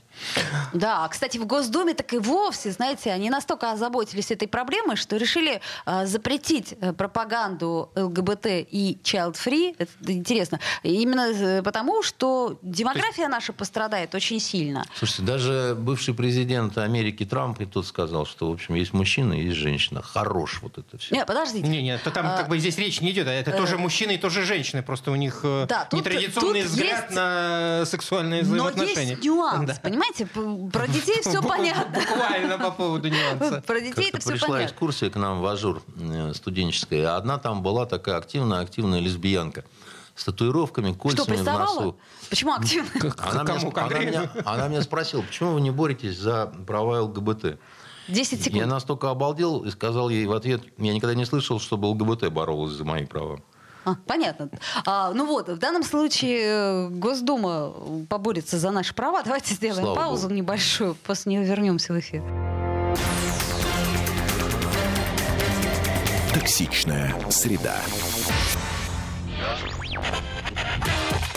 [0.71, 5.59] Да, кстати, в Госдуме так и вовсе, знаете, они настолько озаботились этой проблемой, что решили
[5.85, 9.75] э, запретить э, пропаганду ЛГБТ и child-free.
[9.77, 10.61] Это интересно.
[10.83, 14.85] Именно э, потому, что демография наша пострадает очень сильно.
[14.95, 19.43] Слушайте, даже бывший президент Америки Трамп и тот сказал, что, в общем, есть мужчина и
[19.47, 20.01] есть женщина.
[20.01, 21.15] Хорош вот это все.
[21.15, 21.67] Нет, подождите.
[21.67, 24.13] Не, нет, то там А, как бы здесь речь не идет, а это тоже мужчины
[24.13, 28.47] и тоже женщины, просто у них Да, тут- нетрадиционный тут взгляд есть- на сексуальные Но
[28.47, 29.09] взаимоотношения.
[29.11, 29.79] есть нюанс, Да.
[29.81, 30.25] понимаете?
[30.25, 31.99] Про детей все понятно.
[31.99, 33.61] Буквально по поводу нюанса.
[33.67, 34.71] Про детей это все пришла понятно.
[34.71, 37.15] экскурсия к нам в Ажур э, студенческая.
[37.15, 39.63] Одна там была такая активная-активная лесбиянка.
[40.15, 41.65] С татуировками, Что, кольцами в приставала?
[41.81, 41.97] носу.
[42.29, 42.89] Почему активно?
[43.17, 43.71] Она, меня, кому?
[43.71, 47.59] К она, меня, она меня спросила, почему вы не боретесь за права ЛГБТ?
[48.07, 48.55] 10 секунд.
[48.55, 52.71] Я настолько обалдел и сказал ей в ответ, я никогда не слышал, чтобы ЛГБТ боролась
[52.73, 53.41] за мои права.
[53.85, 54.49] А, понятно.
[54.85, 57.73] А, ну вот, в данном случае э, Госдума
[58.09, 59.21] поборется за наши права.
[59.23, 60.35] Давайте сделаем Слава паузу Богу.
[60.35, 62.23] небольшую, после нее вернемся в эфир.
[66.33, 67.77] Токсичная среда.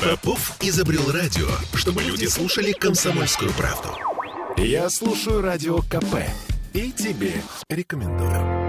[0.02, 3.88] Попов изобрел радио, чтобы люди слушали комсомольскую правду.
[4.56, 6.24] Я слушаю радио КП
[6.72, 8.67] и тебе рекомендую.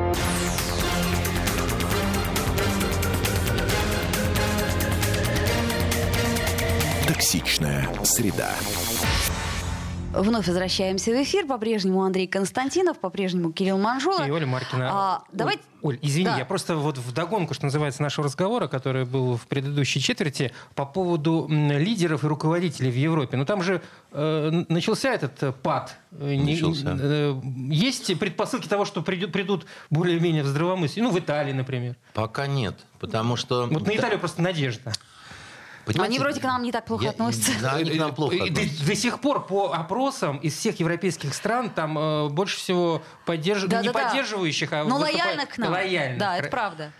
[7.20, 8.50] Токсичная среда.
[10.14, 11.46] Вновь возвращаемся в эфир.
[11.46, 14.26] По-прежнему Андрей Константинов, по-прежнему Кирилл Манжула.
[14.26, 14.90] И Оля Маркина.
[14.90, 15.62] А, давайте...
[15.82, 16.38] Оль, Оль, извини, Да.
[16.38, 20.86] я просто вот в догонку, что называется, нашего разговора, который был в предыдущей четверти, по
[20.86, 23.36] поводу лидеров и руководителей в Европе.
[23.36, 23.82] Ну там же
[24.14, 25.98] э, начался этот э, пад.
[26.14, 26.98] Э, не- Начался.
[26.98, 31.04] э, есть предпосылки того, что придут, придут более-менее в здравомыслие.
[31.04, 31.98] Ну, в Италии, например.
[32.14, 33.68] Пока нет, потому что...
[33.70, 34.94] Вот на Италию просто надежда.
[35.90, 37.52] Понимаете, Они вроде к нам не так плохо я- относятся.
[37.62, 38.86] Да, они к нам плохо И до, относятся.
[38.86, 43.64] до сих пор по опросам из всех европейских стран там э, больше всего поддерж...
[43.64, 43.94] не Да-да-да.
[44.10, 45.72] поддерживающих, а Но выступа- лояльных к нам.
[45.72, 46.20] лояльных.
[46.20, 46.92] Да, это правда.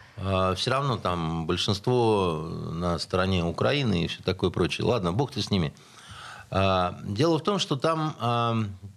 [0.56, 4.88] все равно там большинство на стороне Украины и все такое прочее.
[4.88, 5.72] Ладно, бог ты с ними.
[6.50, 8.16] А, Дело в том, что там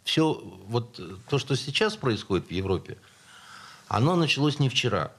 [0.05, 2.97] все, вот то, что сейчас происходит в Европе,
[3.89, 5.11] оно началось не вчера.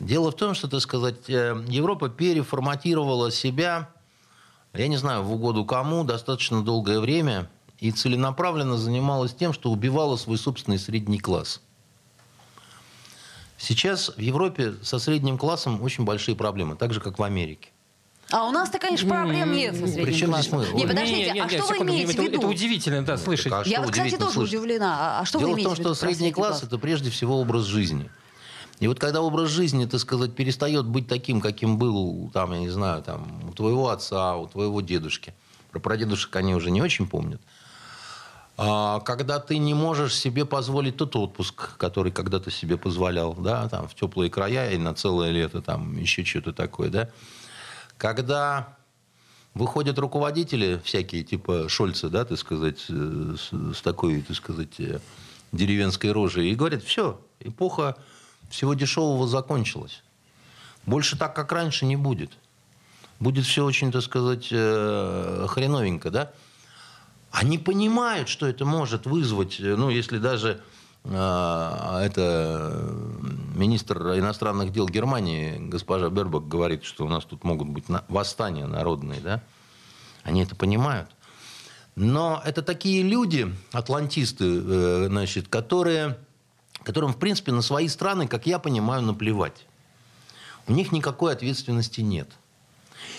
[0.00, 3.88] Дело в том, что, так сказать, э, Европа переформатировала себя,
[4.74, 7.48] я не знаю, в угоду кому, достаточно долгое время,
[7.80, 11.60] и целенаправленно занималась тем, что убивала свой собственный средний класс.
[13.56, 17.70] Сейчас в Европе со средним классом очень большие проблемы, так же, как в Америке.
[18.30, 20.72] А у нас-то, конечно, проблем нет со средним Причем здесь классом.
[20.74, 20.78] мы?
[20.80, 22.38] Не, подождите, Не, не, а что вы секунду, имеете в виду?
[22.38, 23.50] это удивительно, да, слышать.
[23.50, 24.54] Так, а Я вот, кстати, тоже слышать?
[24.54, 24.96] удивлена.
[25.18, 27.10] А- А что Дело вы в имеете том, в виду что средний класс это прежде
[27.10, 28.10] всего образ жизни.
[28.80, 32.68] И вот когда образ жизни, так сказать, перестает быть таким, каким был, там, я не
[32.68, 35.34] знаю, там, у твоего отца, у твоего дедушки.
[35.72, 37.40] Про прадедушек они уже не очень помнят.
[38.56, 43.88] А когда ты не можешь себе позволить тот отпуск, который когда-то себе позволял, да, там,
[43.88, 47.10] в теплые края и на целое лето, там, еще что-то такое, да.
[47.96, 48.76] Когда
[49.54, 55.00] выходят руководители всякие, типа Шольца, да, так сказать, э, с, с такой, так сказать, э,
[55.52, 57.96] деревенской рожей, и говорят, все, эпоха
[58.48, 60.02] всего дешевого закончилась.
[60.86, 62.32] Больше так, как раньше, не будет.
[63.20, 66.30] Будет все очень, так сказать, э, хреновенько, да?
[67.30, 70.62] Они понимают, что это может вызвать, э, ну, если даже
[71.04, 72.90] э, это
[73.54, 79.20] министр иностранных дел Германии, госпожа Бербак, говорит, что у нас тут могут быть восстания народные,
[79.20, 79.42] да?
[80.22, 81.10] Они это понимают.
[81.96, 86.16] Но это такие люди, атлантисты, значит, которые,
[86.84, 89.66] которым, в принципе, на свои страны, как я понимаю, наплевать.
[90.66, 92.28] У них никакой ответственности нет.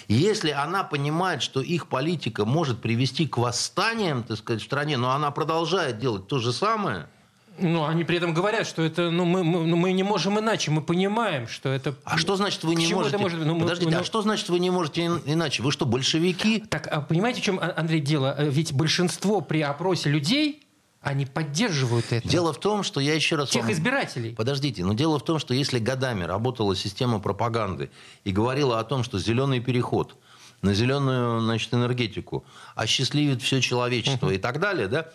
[0.08, 4.98] И если она понимает, что их политика может привести к восстаниям, так сказать, в стране,
[4.98, 7.08] но она продолжает делать то же самое,
[7.62, 10.72] Ну, они при этом говорят, что это, ну, мы, мы, ну, мы не можем иначе,
[10.72, 11.94] мы понимаем, что это...
[12.06, 13.16] а что значит вы не можете?
[13.16, 13.46] это может?
[13.46, 15.62] Ну, Подождите, ну- а что значит вы не можете ин- иначе?
[15.64, 16.60] Вы что, большевики?
[16.70, 18.36] Так, а понимаете, в чем, А- Андрей, дело?
[18.42, 20.66] Ведь большинство при опросе людей,
[21.02, 22.28] они поддерживают это.
[22.28, 24.36] Дело в том, что я еще раз Тех вам- избирателей.
[24.36, 27.90] Подождите, но дело в том, что если годами работала система пропаганды
[28.26, 30.16] и говорила о том, что зеленый переход
[30.62, 32.44] на зеленую значит, энергетику
[32.76, 35.08] осчастливит все человечество и так далее, да,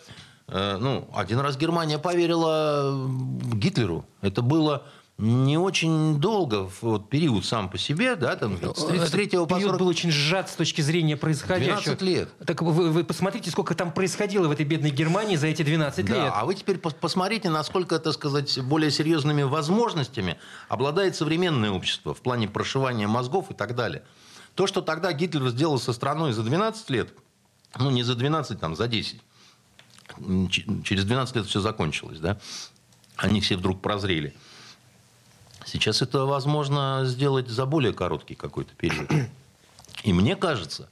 [0.48, 3.06] э, ну, один раз Германия поверила
[3.52, 4.06] Гитлеру.
[4.22, 9.24] Это было не очень долго, в- вот, период сам по себе, да, там, с 33
[9.26, 9.78] Этот по период 40...
[9.78, 11.94] был очень сжат с точки зрения происходящего.
[11.96, 12.28] 12 лет.
[12.44, 16.14] Так вы, вы посмотрите, сколько там происходило в этой бедной Германии за эти 12 Да,
[16.24, 16.32] лет.
[16.34, 20.36] а вы теперь пос- посмотрите, насколько, так сказать, более серьезными возможностями
[20.68, 24.02] обладает современное общество в плане прошивания мозгов и так далее.
[24.56, 27.14] То, что тогда Гитлер сделал со страной за 12 лет,
[27.78, 29.20] ну, не за 12, там, за 10.
[30.18, 32.38] М, ч- Через 12 лет все закончилось, да?
[33.16, 34.34] Они все вдруг прозрели.
[35.66, 39.10] Сейчас это возможно сделать за более короткий какой-то период.
[40.02, 40.88] И мне кажется,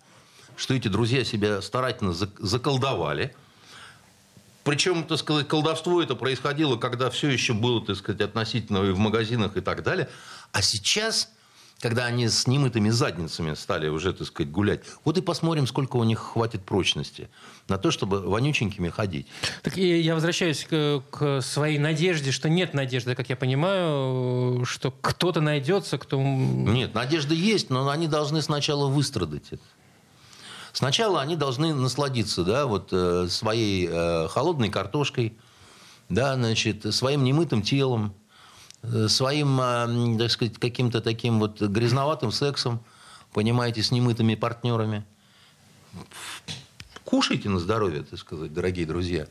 [0.57, 3.35] что эти друзья себя старательно зак- заколдовали.
[4.65, 8.99] Причем, так сказать, колдовство это происходило, когда все еще было, так сказать, относительно и в
[8.99, 10.09] магазинах и так далее.
[10.53, 11.31] А сейчас,
[11.83, 16.05] когда они с немытыми задницами стали уже, так сказать, гулять, вот и посмотрим, сколько у
[16.05, 17.29] них хватит прочности
[17.67, 19.27] на то, чтобы вонюченькими ходить.
[19.63, 24.93] Так и я возвращаюсь к, к своей надежде, что нет надежды, как я понимаю, что
[24.93, 26.23] кто-то найдется, кто...
[26.23, 29.63] Нет, надежда есть, но они должны сначала выстрадать это.
[30.73, 35.37] Сначала они должны насладиться да, вот, э, своей э, холодной картошкой,
[36.09, 38.15] да, значит, своим немытым телом,
[39.09, 42.81] своим, э, так сказать, каким-то таким вот грязноватым сексом,
[43.33, 45.05] понимаете, с немытыми партнерами.
[47.05, 49.27] Кушайте на здоровье, так сказать, дорогие друзья.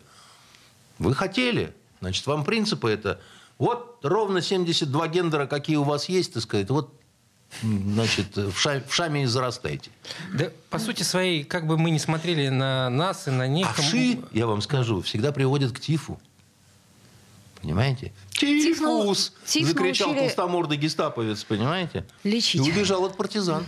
[1.00, 1.74] Вы хотели.
[2.00, 3.20] Значит, вам принципы это...
[3.58, 6.94] Вот ровно 72 гендера, какие у вас есть, так сказать, вот
[7.62, 9.92] значит, в, ша- в шаме и зарастайте.
[10.34, 13.68] Да, по сути своей, как бы мы ни смотрели на нас и на них...
[13.70, 16.20] А вши, я вам скажу, всегда приводят к тифу.
[17.62, 18.12] Понимаете?
[18.32, 19.34] Тифус!
[19.46, 22.06] тиф Закричал научили- толстомордый гестаповец, понимаете?
[22.24, 22.66] Лечить.
[22.66, 23.66] И убежал от партизан.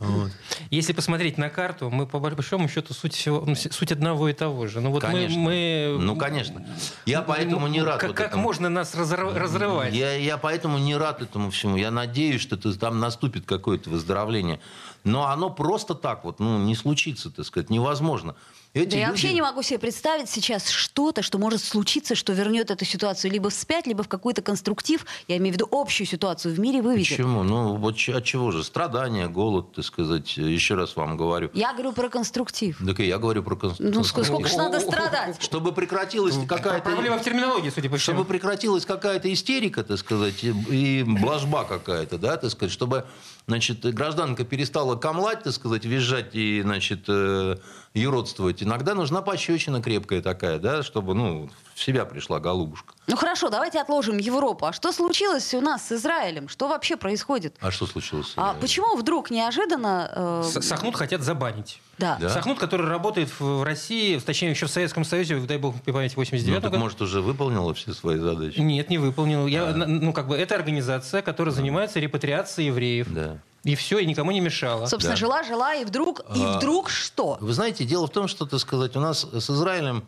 [0.00, 0.32] Вот.
[0.70, 4.66] Если посмотреть на карту, мы по большому счету суть, всего, ну, суть одного и того
[4.66, 4.80] же.
[4.80, 5.38] Ну, вот мы, Конечно.
[5.38, 6.66] мы- Ну, конечно.
[7.06, 8.42] Я поэтому не рад Как, вот как этому.
[8.42, 9.94] можно нас разрывать?
[9.94, 11.76] Я, я поэтому не рад этому всему.
[11.76, 14.60] Я надеюсь, что там наступит какое-то выздоровление.
[15.04, 18.34] Но оно просто так вот ну, не случится, так сказать, невозможно.
[18.74, 22.32] Эти Да я люди- вообще не могу себе представить сейчас что-то, что может случиться, что
[22.32, 26.54] вернет эту ситуацию либо вспять, либо в какой-то конструктив, я имею в виду общую ситуацию
[26.54, 27.10] в мире выведет.
[27.10, 27.42] Почему?
[27.42, 28.64] Ну, вот от чего же?
[28.64, 31.50] Страдания, голод, так сказать, еще раз вам говорю.
[31.54, 32.78] Я говорю про конструктив.
[32.84, 33.94] Так и я говорю про конструктив.
[33.96, 35.42] Ну, ск- сколько ж надо страдать?
[35.42, 36.90] Чтобы прекратилась какая-то...
[36.90, 38.16] Проблема в терминологии, судя по всему.
[38.16, 43.06] Чтобы прекратилась какая-то истерика, так сказать, и блажба какая-то, да, так сказать, чтобы,
[43.46, 47.56] значит, гражданка перестала камлать, так сказать, визжать и, значит, э,
[47.94, 48.62] юродствовать.
[48.62, 52.94] Иногда нужна пощечина крепкая такая, да, чтобы, ну, в себя пришла голубушка.
[53.06, 54.66] Ну хорошо, давайте отложим Европу.
[54.66, 56.48] А что случилось у нас с Израилем?
[56.48, 57.56] Что вообще происходит?
[57.60, 58.32] А что случилось?
[58.36, 60.42] А почему вдруг неожиданно...
[60.44, 61.80] э, Сахнут хотят забанить.
[62.02, 62.18] Да.
[62.20, 62.28] Да.
[62.28, 66.16] Сахнут, который работает в в России, точнее, еще в Советском Союзе, дай бог память, в
[66.18, 66.82] 89 Ну, так, году.
[66.82, 68.58] может, уже выполнила все свои задачи?
[68.60, 69.46] Нет, не выполнил.
[69.46, 73.06] Я, на- ну, как бы, это организация, которая занимается репатриацией евреев.
[73.10, 73.38] Да.
[73.64, 74.86] И все, и никому не мешало.
[74.86, 75.20] Собственно, Да.
[75.20, 77.38] жила, жила, и вдруг, и А, вдруг что?
[77.40, 80.02] Вы знаете, дело в том, что, так сказать, у нас с Израилем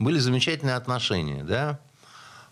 [0.00, 1.78] были замечательные отношения, да?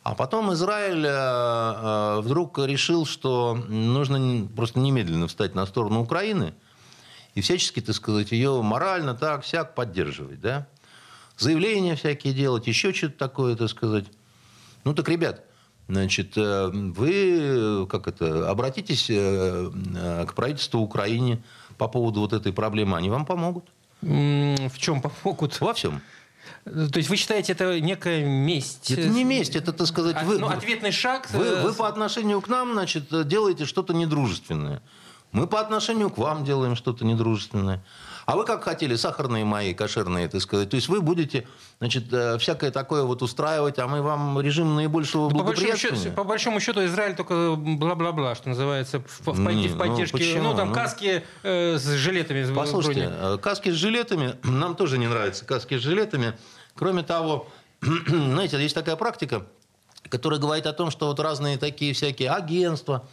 [0.04, 6.54] А потом Израиль э, э, вдруг решил, что нужно просто немедленно встать на сторону Украины
[7.34, 10.66] и всячески, так сказать, ее морально так, всяк поддерживать, да?
[11.36, 14.04] Заявления всякие делать, еще что-то такое, так сказать.
[14.84, 15.44] Ну так, ребят,
[15.88, 21.42] значит, э, вы, как это, обратитесь э, э, к правительству Украины
[21.76, 23.64] по поводу вот этой проблемы, они вам помогут.
[24.00, 25.60] В чем помогут?
[25.60, 26.00] Во всем.
[26.64, 28.90] То есть вы считаете, это некая месть?
[28.90, 31.28] Это не месть, это, так сказать, А, вы, ну, ответный шаг?
[31.32, 34.82] вы, вы по отношению к нам, значит, делаете что-то недружественное.
[35.34, 37.84] Мы по отношению к вам делаем что-то недружественное.
[38.24, 40.70] А вы как хотели, сахарные мои, кошерные, так сказать.
[40.70, 41.46] То есть вы будете,
[41.80, 45.66] значит, э, всякое такое вот устраивать, а мы вам режим наибольшего Ну, по, большому счету,
[45.72, 46.16] благоприятствования.
[46.16, 50.16] по большому счету Израиль только бла-бла-бла, что называется, в, в, Не, в ну, поддержке.
[50.18, 50.42] почему?
[50.44, 50.74] Ну, там Ну.
[50.74, 52.54] каски э, с жилетами.
[52.54, 53.34] Послушайте, броней.
[53.34, 56.32] э, каски с жилетами, нам тоже не нравятся каски с жилетами.
[56.76, 57.48] Кроме того,
[58.06, 59.44] знаете, есть такая практика,
[60.08, 63.06] которая говорит о том, что вот разные такие всякие агентства,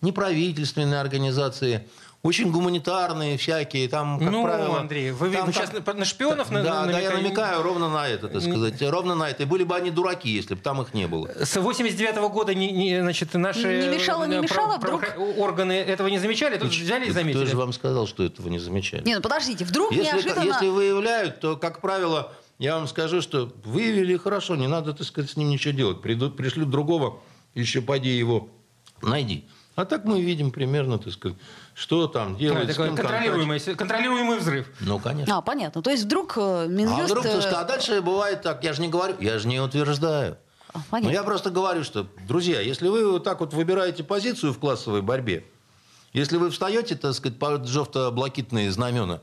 [0.00, 1.86] неправительственные организации,
[2.22, 4.80] очень гуманитарные всякие, там, как ну, правило...
[4.80, 7.22] Андрей, вы, там вы как- сейчас на, на шпионов на- да, да, я намекаете?
[7.22, 9.44] намекаю ровно на это, так сказать, ровно на это.
[9.44, 11.28] И были бы они дураки, если бы там их не было.
[11.28, 15.38] С 89 года не, не, значит, наши Не мешало, не э, мешало, право- вдруг?
[15.38, 17.44] органы этого не замечали, тут взяли и Кто заметили.
[17.46, 19.02] же вам сказал, что этого не замечали?
[19.04, 20.44] Не, ну подождите, вдруг Если, неожиданно...
[20.44, 25.30] если выявляют, то, как правило, я вам скажу, что выявили хорошо, не надо, так сказать,
[25.30, 26.02] с ним ничего делать.
[26.02, 27.20] Придут, пришлют другого,
[27.54, 28.50] еще поди его
[29.00, 29.46] найди.
[29.76, 31.38] А так мы видим примерно, так сказать,
[31.74, 32.64] что там А, делать.
[32.70, 34.66] с такой контролируемый, контролируемый взрыв.
[34.80, 35.38] Ну, конечно.
[35.38, 35.80] А, понятно.
[35.82, 37.00] То есть вдруг э, Минюст...
[37.00, 39.60] А вдруг, э, слушайте, а дальше бывает так, я же не говорю, я же не
[39.60, 40.36] утверждаю.
[40.72, 41.12] а, Но понятно.
[41.14, 45.44] я просто говорю, что, друзья, если вы вот так вот выбираете позицию в классовой борьбе,
[46.12, 49.20] если вы встаете, так сказать, под жовто-блакитные знамена,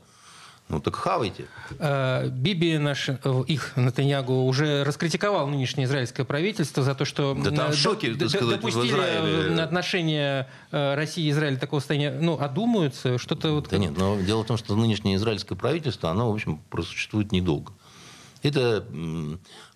[0.68, 1.46] ну так хавайте.
[1.78, 7.50] Э, Биби наш, э, их Натаньягу уже раскритиковал нынешнее израильское правительство за то, что Да
[7.50, 9.56] там в шоке, д- так сказать, в допустили Израиле.
[9.58, 12.10] э, отношения России и Израиля такого состояния.
[12.20, 13.68] Ну, одумаются, что-то вот...
[13.70, 17.72] Да нет, но дело в том, что нынешнее израильское правительство, оно, в общем, просуществует недолго.
[18.42, 18.84] Это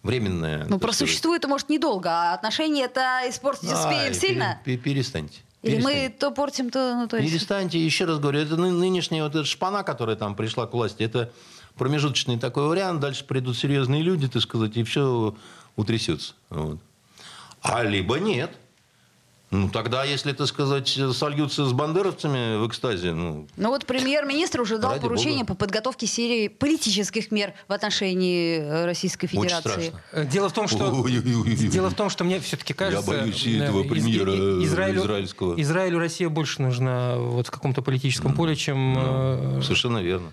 [0.02, 0.58] временное...
[0.58, 4.60] Ну, так сказать, просуществует, может, недолго, а отношения это испортить успеем пере- сильно?
[4.64, 5.40] пе- Перестаньте.
[5.62, 6.16] Или мы Перестаньте.
[6.18, 6.94] то портим, то...
[6.96, 7.30] Ну, то есть...
[7.30, 11.04] Перестаньте, еще раз говорю, это ны- нынешняя вот эта шпана, которая там пришла к власти,
[11.04, 11.30] это
[11.76, 15.36] промежуточный такой вариант, дальше придут серьезные люди, так сказать, и все
[15.76, 16.34] утрясется.
[16.50, 16.78] Вот.
[17.62, 18.50] А либо нет.
[19.52, 24.78] Ну, тогда, если, так сказать, сольются с бандеровцами в экстазе, ну, Ну вот премьер-министр уже
[24.78, 25.48] дал Ради поручение бога.
[25.48, 29.92] по подготовке серии политических мер в отношении э, Российской очень Федерации.
[30.10, 30.24] страшно.
[30.24, 33.84] Дело в том, что дело в том, что мне все-таки кажется, боюсь и э, этого
[33.84, 34.32] премьера,
[34.64, 35.60] Израилю, израильского.
[35.60, 40.32] Израилю Россия больше нужна вот в каком-то политическом поле, чем э, Совершенно верно.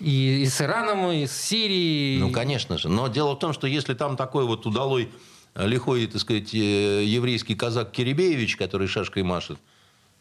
[0.00, 2.20] и, и с Ираном, и с Сирией.
[2.20, 2.90] Ну, конечно же.
[2.90, 5.08] Но дело в том, что если там такой вот удалой,
[5.54, 9.58] лихой, так сказать, э, еврейский казак Киребеевич, который шашкой машет,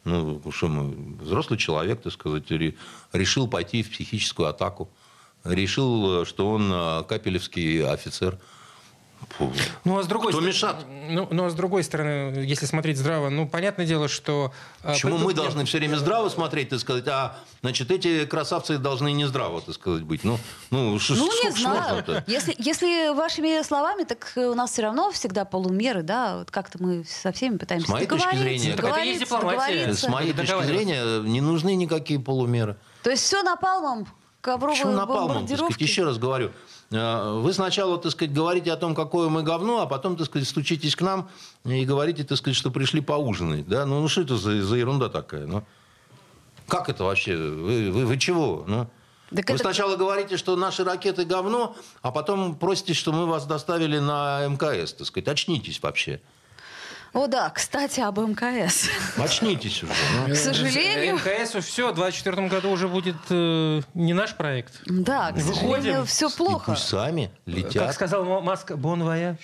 [0.06, 2.76] ну, что мы, взрослый человек, так сказать, ре-
[3.14, 4.90] решил пойти в психическую атаку.
[5.44, 8.38] Решил, э, что он э, капелевский офицер.
[9.86, 10.86] Ну, а с другой Кто стороны- мешат?
[11.10, 14.52] Ну, ну, а с другой стороны, если смотреть здраво, ну, понятное дело, что...
[14.84, 19.12] э, Почему мы должны все время здраво смотреть, так сказать, а, значит, эти красавцы должны
[19.12, 20.24] не здраво, так сказать, быть?
[20.24, 20.38] Ну,
[20.72, 22.04] ну, ш- Ну, не знаю.
[22.28, 27.04] Если, если вашими словами, так у нас все равно всегда полумеры, да, вот как-то мы
[27.06, 29.94] со всеми пытаемся С моей точки зрения- Так это есть дипломатия.
[29.94, 32.78] С моей точки зрения, не нужны никакие полумеры.
[33.04, 34.08] То есть все напалмом,
[34.42, 35.48] ковровые Почему напалмом?
[35.48, 36.52] Так сказать, еще раз говорю.
[36.92, 40.48] э, Вы сначала, так сказать, говорите о том, какое мы говно, а потом, так сказать,
[40.48, 41.30] стучитесь к нам
[41.66, 43.68] и говорите, так сказать, что пришли поужинать.
[43.68, 43.86] Да?
[43.86, 45.46] Ну, ну что это за, за ерунда такая?
[45.46, 45.64] Ну?
[46.68, 47.36] Как это вообще?
[47.36, 48.64] Вы, вы, вы чего?
[48.68, 48.88] Ну?
[49.36, 53.46] Так Вы это- сначала говорите, что наши ракеты говно, а потом просите, что мы вас
[53.46, 55.28] доставили на МКС, так сказать.
[55.28, 56.20] Очнитесь вообще.
[57.14, 58.88] О да, кстати, об МКС.
[59.18, 59.94] Очнитесь уже.
[60.28, 60.34] ну.
[60.34, 64.82] К сожалению, МКС все, в 2024 году уже будет э, не наш проект.
[64.86, 65.54] да, к Выходим.
[65.56, 66.72] сожалению, все И плохо.
[66.72, 67.94] пусть сами Как летят.
[67.96, 69.38] сказал Ма- Маск, бон вояж.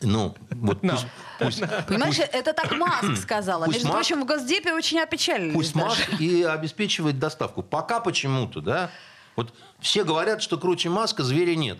[0.00, 0.98] Ну, вот Нам.
[1.38, 3.64] пусть, пусть, Понимаешь, это так Маск сказала.
[3.66, 5.86] Пусть Между Маск- прочим, в Госдепе очень опечалились Пусть даже.
[5.86, 7.62] Маск и обеспечивает доставку.
[7.62, 8.90] Пока почему-то, да?
[9.36, 11.78] Вот все говорят, что круче Маска зверя нет.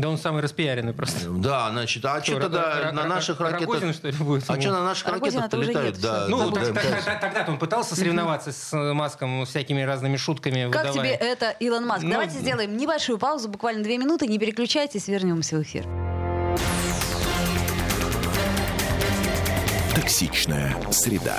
[0.00, 1.28] Да он самый распиаренный просто.
[1.40, 3.94] Да, значит, а что тогда на наших Рогозин, ракетах...
[3.94, 6.00] что ли, будет А что на наших ракетах-то летают?
[6.00, 6.26] Да.
[6.28, 10.70] Ну, тогда-то он пытался соревноваться с Маском всякими разными шутками.
[10.70, 12.02] Как тебе это, Илон Маск?
[12.02, 15.84] Ну, Давайте сделаем небольшую паузу, буквально две минуты, не переключайтесь, вернемся в эфир.
[19.94, 21.38] Токсичная среда.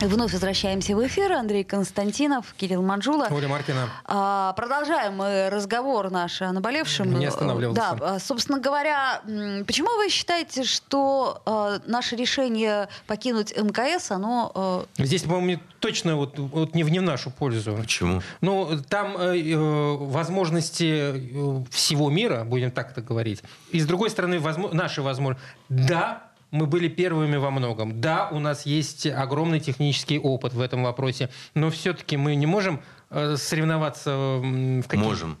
[0.00, 1.32] Вновь возвращаемся в эфир.
[1.32, 3.28] Андрей Константинов, Кирилл Манжула.
[3.30, 3.88] Оля Маркина.
[4.06, 7.18] А, продолжаем мы разговор наш о наболевшем.
[7.18, 7.96] Не останавливался.
[8.00, 9.20] Да, а, собственно говоря,
[9.66, 14.50] почему вы считаете, что а, наше решение покинуть МКС, оно...
[14.54, 17.76] а, Здесь, по-моему, не- точно вот, вот не, в, не в нашу пользу.
[17.78, 18.22] Почему?
[18.40, 19.56] Ну, там э, э,
[19.98, 23.42] возможности э, всего мира, будем так это говорить.
[23.70, 25.46] И с другой стороны, возмо- наши возможности.
[25.68, 28.00] Да, мы были первыми во многом.
[28.00, 31.30] Да, у нас есть огромный технический опыт в этом вопросе.
[31.54, 35.38] Но все-таки мы не можем э, соревноваться в каких Можем.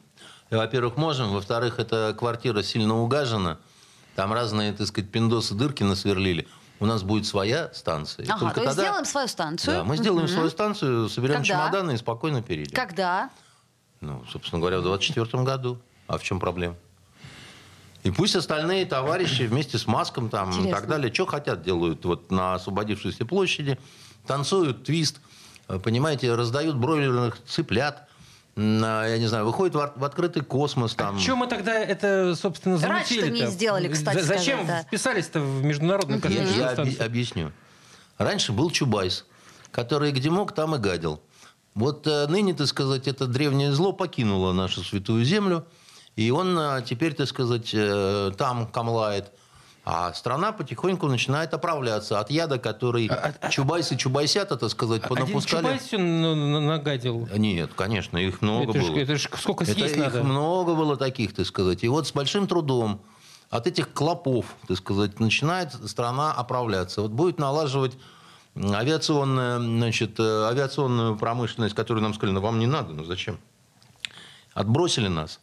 [0.50, 1.30] Во-первых, можем.
[1.32, 3.58] Во-вторых, эта квартира сильно угажена.
[4.16, 6.48] Там разные, так сказать, пиндосы дырки насверлили.
[6.80, 8.24] У нас будет своя станция.
[8.28, 9.76] Ага, только то есть тогда- сделаем свою станцию.
[9.76, 10.32] Да, мы сделаем Мгм.
[10.34, 11.44] свою станцию, соберем Когда?
[11.46, 12.74] чемоданы и спокойно перейдем.
[12.74, 13.30] Когда?
[14.00, 15.78] Ну, собственно говоря, в 24 году.
[16.06, 16.74] А в чем проблема?
[18.02, 20.80] И пусть остальные товарищи вместе с Маском там и Интересно.
[20.80, 23.78] так далее, что хотят, делают вот на освободившейся площади,
[24.26, 25.20] танцуют твист,
[25.68, 28.08] э, понимаете, раздают бройлерных цыплят,
[28.56, 31.18] а, я не знаю, выходят в, открытый космос там.
[31.18, 33.44] Чем мы тогда это, собственно, Раньше-то замутили-то?
[33.46, 34.82] не сделали, кстати За- Зачем сказать, да.
[34.88, 37.52] вписались-то в международную космическую Я объ- объясню.
[38.18, 39.24] Раньше был Чубайс,
[39.70, 41.20] который где мог, там и гадил.
[41.74, 45.64] Вот э, ныне, так сказать, это древнее зло покинуло нашу святую землю,
[46.16, 49.32] и он э, теперь, так сказать, э, там камлает.
[49.84, 53.10] А страна потихоньку начинает оправляться от яда, который
[53.50, 55.62] Чубайс и Чубайсята, так сказать, Один понапускали.
[55.62, 57.26] Чубайс ну, на- нагадил.
[57.34, 58.98] Нет, конечно, их много это, ж, было.
[58.98, 60.22] это ж сколько Это съесть их надо?
[60.22, 61.82] много было таких, так сказать.
[61.82, 63.00] И вот с большим трудом
[63.48, 67.00] от этих клопов, так сказать, начинает страна оправляться.
[67.00, 67.96] Вот будет налаживать
[68.54, 73.38] м, авиационная, значит, э, авиационную промышленность, которую нам сказали, ну вам не надо, ну зачем?
[74.52, 75.40] Отбросили нас.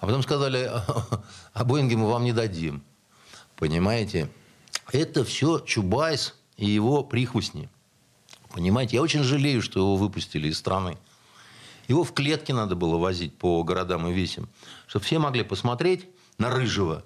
[0.00, 0.70] А потом сказали,
[1.52, 2.82] а Боинги мы вам не дадим.
[3.56, 4.30] Понимаете?
[4.92, 7.68] Это все Чубайс и его прихвостни.
[8.52, 8.96] Понимаете?
[8.96, 10.96] Я очень жалею, что его выпустили из страны.
[11.86, 14.48] Его в клетке надо было возить по городам и весям,
[14.86, 17.04] чтобы все могли посмотреть на Рыжего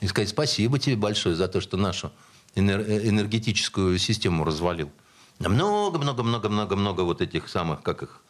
[0.00, 2.12] и сказать спасибо тебе большое за то, что нашу
[2.54, 4.90] э, энергетическую систему развалил.
[5.38, 8.22] Много-много-много-много-много вот этих самых, как их.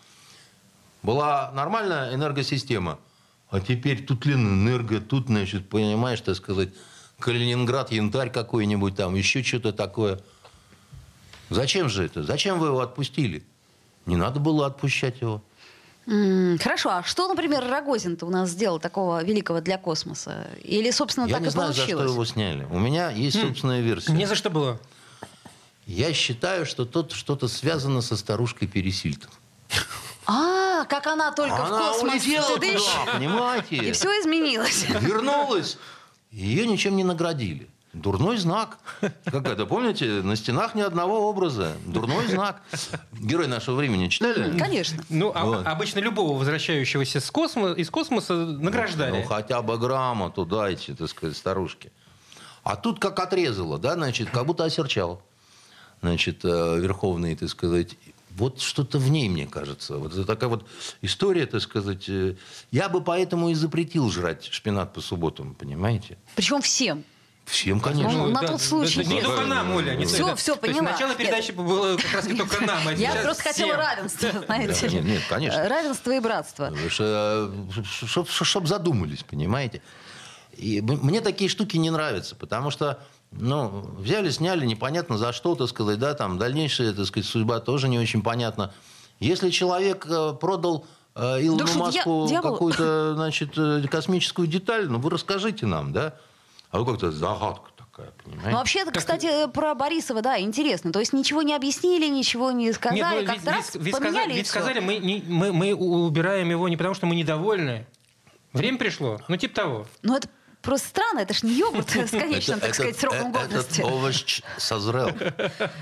[1.03, 2.99] Была нормальная энергосистема,
[3.51, 6.71] а теперь тут Ленэнерго, тут, значит, понимаешь, так сказать,
[7.19, 10.21] Калининград, янтарь какой-нибудь там, еще что-то такое.
[11.49, 12.23] Зачем же это?
[12.23, 13.45] Зачем вы его отпустили?
[14.05, 15.43] Не надо было отпущать его.
[16.07, 20.47] Хорошо, а что, например, Рогозин-то у нас сделал такого великого для космоса?
[20.63, 22.05] Или, собственно, Я так не и знаю, за получилось?
[22.05, 22.65] что его сняли.
[22.71, 24.13] У меня есть собственная версия.
[24.13, 24.79] Не за что было.
[25.87, 29.31] Я считаю, что тут что-то связано со старушкой Пересильтом.
[30.27, 33.77] А, как она только в Она космос улетела туда, понимаете?
[33.77, 34.87] и все изменилось.
[35.01, 35.79] Вернулась.
[36.31, 37.69] Ее ничем не наградили.
[37.93, 38.77] Дурной знак.
[39.01, 41.77] Как это, помните, на стенах ни одного образа.
[41.87, 42.61] Дурной знак.
[43.13, 44.59] Герой нашего времени читали?
[44.59, 45.03] Конечно.
[45.09, 45.67] Ну, а- Вот.
[45.67, 49.23] обычно любого возвращающегося с космо- из космоса награждали.
[49.23, 51.91] Ну, хотя бы грамоту дайте, так сказать, старушке.
[52.65, 55.23] А тут как отрезало, да, значит, как будто осерчал.
[56.03, 57.97] Значит, э, верховный, так сказать.
[58.37, 59.97] Вот что-то в ней, мне кажется.
[59.97, 60.67] Вот это такая вот
[61.03, 62.05] история, так сказать.
[62.09, 62.37] э,
[62.71, 66.19] Я бы поэтому и запретил жрать шпинат по субботам, понимаете?
[66.35, 67.03] Причем всем.
[67.47, 68.11] Всем, конечно.
[68.13, 69.95] Ну, на тот случай, Не если- только нам, Оля.
[69.95, 70.83] не всё, То есть поняла.
[70.83, 72.89] начало передачи было как раз только нам.
[72.89, 74.89] а Я просто хотела равенства, знаете.
[74.89, 75.69] Да, нет, нет, конечно.
[75.69, 76.73] Равенство и братство.
[78.43, 79.81] Чтобы задумались, понимаете?
[80.57, 82.99] И мне такие штуки не нравятся, потому что,
[83.33, 83.69] ну,
[83.99, 87.99] взяли, сняли, непонятно за что, так сказать, да, там, дальнейшая, так сказать, судьба тоже не
[87.99, 88.73] очень понятна.
[89.21, 94.47] Если человек э, продал э, Илону Да что, Маску дья- дьявол- какую-то, значит, э, космическую
[94.49, 96.15] деталь, ну, вы расскажите нам, да?
[96.71, 98.51] А вы как-то загадка такая, понимаете?
[98.51, 100.93] Ну, вообще-то, кстати, про Борисова, да, интересно.
[100.93, 104.35] То есть ничего не объяснили, ничего не сказали, Нет, ну, как-то раз ведь- поменяли сказали,
[104.35, 107.87] ведь сказали, мы, не- мы, мы убираем его не потому, что мы недовольны.
[108.53, 109.19] Время пришло.
[109.29, 109.87] Ну, типа того.
[110.03, 110.29] Ну, это
[110.67, 113.81] просто странно, это ж не йогурт с конечным, так сказать, сроком годности.
[113.81, 115.09] Этот овощ созрел.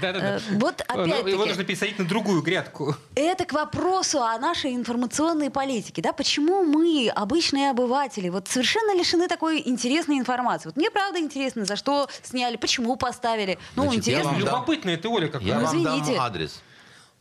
[0.03, 2.95] Э, Вот Ну, Его нужно пересадить на другую грядку.
[3.17, 6.03] это к вопросу о нашей информационной политике.
[6.03, 6.13] Да?
[6.13, 10.69] Почему мы, обычные обыватели, вот совершенно лишены такой интересной информации?
[10.69, 13.59] Вот мне правда интересно, за что сняли, почему поставили.
[13.77, 14.37] Ну, интересно.
[14.37, 15.49] Любопытная ты, Оля, какая.
[15.49, 16.13] Я вам извините.
[16.13, 16.61] дам адрес.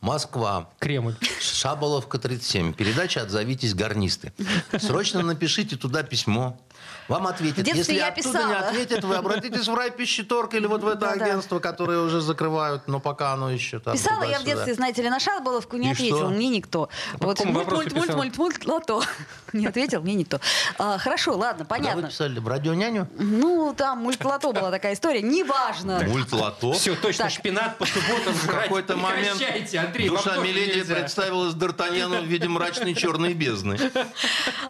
[0.03, 0.69] Москва.
[0.79, 1.15] Кремль.
[1.39, 2.73] Шаболовка 37.
[2.73, 4.33] Передача «Отзовитесь, гарнисты».
[4.77, 6.59] Срочно напишите туда письмо.
[7.07, 7.67] Вам ответят.
[7.67, 8.57] Если я оттуда не писала.
[8.69, 13.33] ответят, вы обратитесь в райпищеторг или вот в это агентство, которое уже закрывают, но пока
[13.33, 16.29] оно еще там Писала я в детстве, знаете ли, на Шаболовку, не И ответил что?
[16.29, 16.89] мне никто.
[17.19, 19.03] по Вот мульт, мульт, мульт, мульт, мульт, лото.
[19.53, 20.39] Не ответил мне никто.
[20.79, 22.07] А, Хорошо, ладно, Куда вы понятно.
[22.07, 22.39] писали?
[22.39, 23.07] В радионяню?
[23.19, 26.01] Ну, там мульт лото была такая история, неважно.
[26.07, 26.73] Мульт-лото?
[26.73, 27.33] Все, точно, Так.
[27.33, 29.39] шпинат по субботам В какой-то момент
[29.75, 33.77] Андрей, душа Миледи представилась Д'Артаньяну в виде мрачной черной бездны.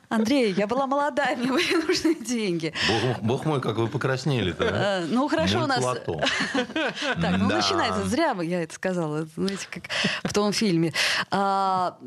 [0.09, 2.73] Андрей, я была молодая, мне нужны деньги.
[2.87, 4.69] Бог, бог мой, как вы покраснели-то.
[4.71, 5.05] а?
[5.07, 5.83] Ну, хорошо у нас...
[7.21, 7.57] Так, ну Да.
[7.57, 8.03] начинается.
[8.07, 9.27] Зря бы я это сказала.
[9.35, 9.83] Знаете, как
[10.23, 10.93] в том фильме.
[11.31, 11.97] А,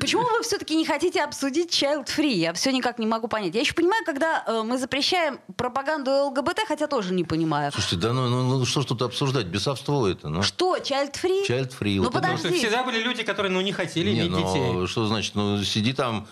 [0.00, 2.32] почему вы все-таки не хотите обсудить Child Free?
[2.34, 3.54] Я все никак не могу понять.
[3.54, 7.72] Я еще понимаю, когда э, мы запрещаем пропаганду ЛГБТ, хотя тоже не понимаю.
[7.72, 9.46] Слушайте, да ну, ну, ну, что ж тут обсуждать?
[9.46, 10.42] Бесовство это, ну.
[10.42, 11.46] Что, Child Free?
[11.48, 11.96] Child free.
[11.96, 12.36] Ну, вот подожди.
[12.36, 14.86] Потому что всегда были люди, которые ну, не хотели Не, иметь ну, детей.
[14.86, 16.26] что значит, ну, сиди там,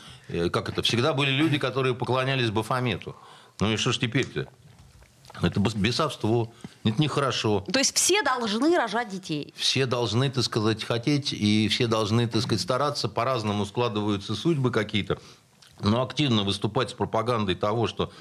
[0.53, 3.17] как это, всегда были люди, которые поклонялись Бафомету.
[3.61, 4.49] Ну и что ж теперь-то?
[5.43, 6.53] Это бес- бесовство,
[6.85, 7.65] это нехорошо.
[7.73, 9.53] То есть все должны рожать детей.
[9.57, 13.09] Все должны, так сказать, хотеть, и все должны, так сказать, стараться.
[13.09, 15.19] По-разному складываются судьбы какие-то.
[15.81, 18.13] Но активно выступать с пропагандой того, что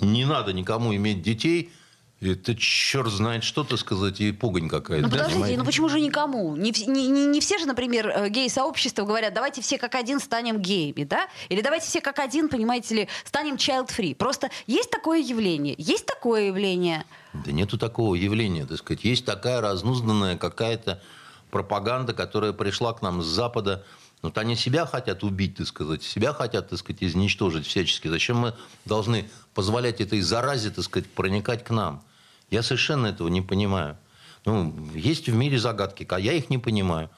[0.00, 1.72] не надо никому иметь детей,
[2.20, 5.02] это черт знает что, так сказать, и пугань какая-то.
[5.04, 5.58] Ну подождите, понимаете?
[5.58, 6.56] ну почему же никому?
[6.56, 10.58] Не, не- не- не все же, например, э, гей-сообщества говорят, давайте все как один станем
[10.58, 11.28] геями, да?
[11.50, 14.14] Или давайте все как один, понимаете ли, станем child-free.
[14.14, 17.04] Просто есть такое явление, есть такое явление.
[17.34, 19.04] Да нету такого явления, так сказать.
[19.04, 21.02] Есть такая разнузданная какая-то
[21.50, 23.84] пропаганда, которая пришла к нам с Запада.
[24.26, 28.08] Вот они себя хотят убить, так сказать, себя хотят, так сказать, изничтожить всячески.
[28.08, 28.54] Зачем мы
[28.84, 32.02] должны позволять этой заразе, так сказать, проникать к нам?
[32.50, 33.96] Я совершенно этого не понимаю.
[34.44, 37.08] Ну, есть в мире загадки, а я их не понимаю.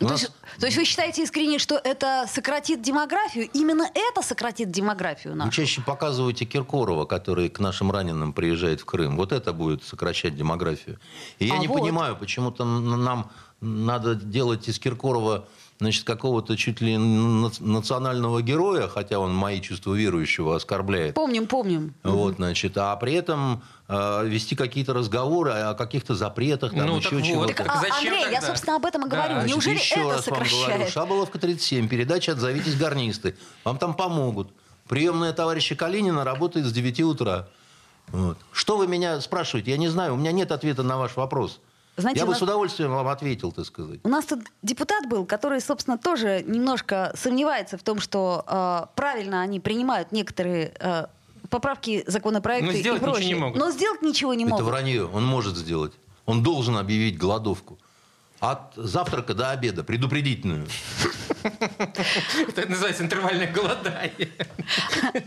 [0.00, 3.48] У Ну, то, нас- есть, то есть вы считаете искренне, что это сократит демографию?
[3.52, 5.50] Именно это сократит демографию Вы нашу?
[5.52, 9.16] чаще показываете Киркорова, который к нашим раненым приезжает в Крым.
[9.16, 10.98] Вот это будет сокращать демографию.
[11.40, 11.80] И я А не вот.
[11.80, 13.30] понимаю, почему-то нам
[13.60, 15.46] надо делать из Киркорова
[15.80, 21.14] значит, какого-то чуть ли на- национального героя, хотя он мои чувства верующего оскорбляет.
[21.14, 21.94] Помним, помним.
[22.02, 27.16] Вот, значит, а при этом э, вести какие-то разговоры о каких-то запретах, там Ну, еще
[27.16, 27.24] вот.
[27.24, 27.54] чего-то.
[27.54, 28.46] Так, а, зачем Андрей, я, тогда?
[28.46, 29.16] собственно, об этом и Да.
[29.16, 29.34] говорю.
[29.34, 30.90] Значит, Неужели еще это раз вам говорю, сокращает?
[30.92, 33.36] Шаболовка 37, передача «Отзовитесь, гарнисты».
[33.64, 34.48] Вам там помогут.
[34.88, 37.48] Приемная товарища Калинина работает с 9 утра.
[38.08, 38.38] Вот.
[38.52, 39.70] Что вы меня спрашиваете?
[39.72, 41.60] Я не знаю, у меня нет ответа на ваш вопрос.
[41.96, 44.00] Знаете, Я бы нас- с удовольствием вам ответил, так сказать.
[44.02, 49.42] У нас тут депутат был, который, собственно, тоже немножко сомневается в том, что э, правильно
[49.42, 51.06] они принимают некоторые э,
[51.50, 53.28] поправки законопроекты Но и сделать ничего прочее.
[53.28, 53.58] не могут.
[53.60, 54.66] Но сделать ничего не Это могут.
[54.66, 55.04] вранье.
[55.06, 55.92] Он может сделать.
[56.26, 57.78] Он должен объявить голодовку.
[58.40, 60.66] От завтрака до обеда, предупредительную.
[61.44, 64.28] Это называется интервальное голодание.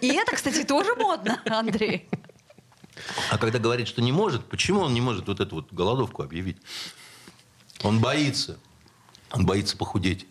[0.02, 2.08] И это, кстати, тоже модно, Андрей.
[3.30, 6.58] А когда говорит, что не может, почему он не может вот эту вот голодовку объявить?
[7.84, 8.58] Он боится.
[9.32, 10.26] Он боится похудеть.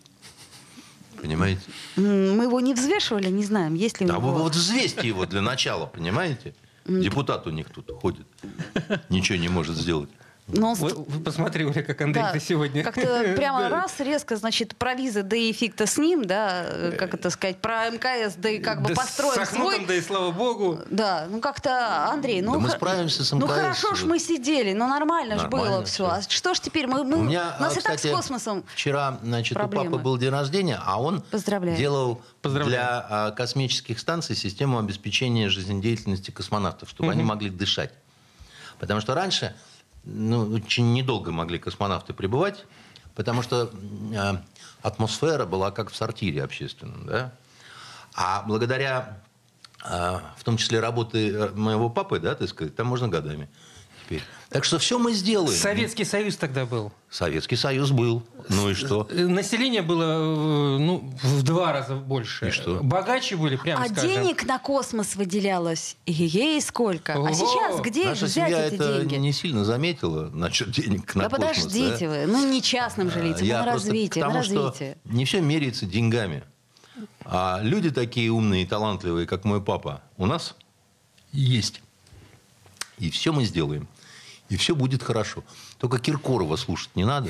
[1.21, 1.61] Понимаете?
[1.95, 4.31] Мы его не взвешивали, не знаем, есть ли у А него...
[4.31, 6.53] вы вот взвесьте его для начала, понимаете?
[6.85, 8.25] Депутат у них тут ходит.
[9.09, 10.09] Ничего не может сделать.
[10.49, 12.81] Но он Вы, ст- вы посмотри, Оля, как Андрей да, ты сегодня.
[12.81, 17.13] Как-то прямо раз, резко, значит, про визы, да и фиг-то с ним, да, э, как
[17.13, 19.85] это сказать, про мкс, да и как бы Да с построим Сахнутом, свой...
[19.85, 20.79] да и слава богу.
[20.89, 22.53] Да, ну как-то, Андрей, ну...
[22.53, 23.55] Да мы справимся с Ну МКС.
[23.55, 26.05] хорошо ж мы сидели, ну нормально, ж Нормально было все.
[26.05, 26.87] А что ж теперь?
[26.87, 28.63] Мы, мы- У меня, у нас а, и так с кстати, космосом.
[28.73, 29.87] Вчера, значит, проблемы.
[29.87, 31.77] у папы был день рождения, а он Поздравляю.
[31.77, 32.69] делал Поздравляю.
[32.71, 37.91] для а, космических станций систему обеспечения жизнедеятельности космонавтов, чтобы они могли дышать.
[38.79, 39.53] Потому что раньше
[40.07, 42.65] ну, очень недолго могли космонавты пребывать,
[43.15, 43.69] потому что
[44.15, 44.41] а,
[44.81, 47.05] атмосфера была как в сортире общественном.
[47.05, 47.33] Да?
[48.15, 49.21] А благодаря,
[49.83, 53.49] а, в том числе, работы э, моего папы, да, так сказать, там можно годами
[54.07, 54.23] теперь.
[54.49, 55.51] Так что все мы сделаем.
[55.51, 56.91] Советский Союз тогда был.
[57.09, 58.23] Советский Союз был.
[58.47, 59.05] Ну и что?
[59.09, 62.47] Э, Население было э, ну, в два раза больше.
[62.47, 62.79] И что?
[62.81, 64.09] Богаче были, прямо А скажем.
[64.09, 65.97] денег на космос выделялось.
[66.05, 67.13] Ей сколько.
[67.13, 69.15] А сейчас где Наша взять семья эти это деньги?
[69.15, 71.47] не сильно заметила насчет денег на да космос.
[71.63, 72.13] подождите да?
[72.13, 72.25] вы.
[72.27, 74.97] Ну не частным же лицам, на развитие, к на тому, что развитие.
[75.03, 76.43] не все меряется деньгами.
[77.25, 80.55] А люди такие умные и талантливые, как мой папа, у нас
[81.33, 81.81] есть.
[82.97, 83.87] И все мы сделаем.
[84.49, 85.43] И все будет хорошо.
[85.77, 87.29] Только Киркорова слушать не надо.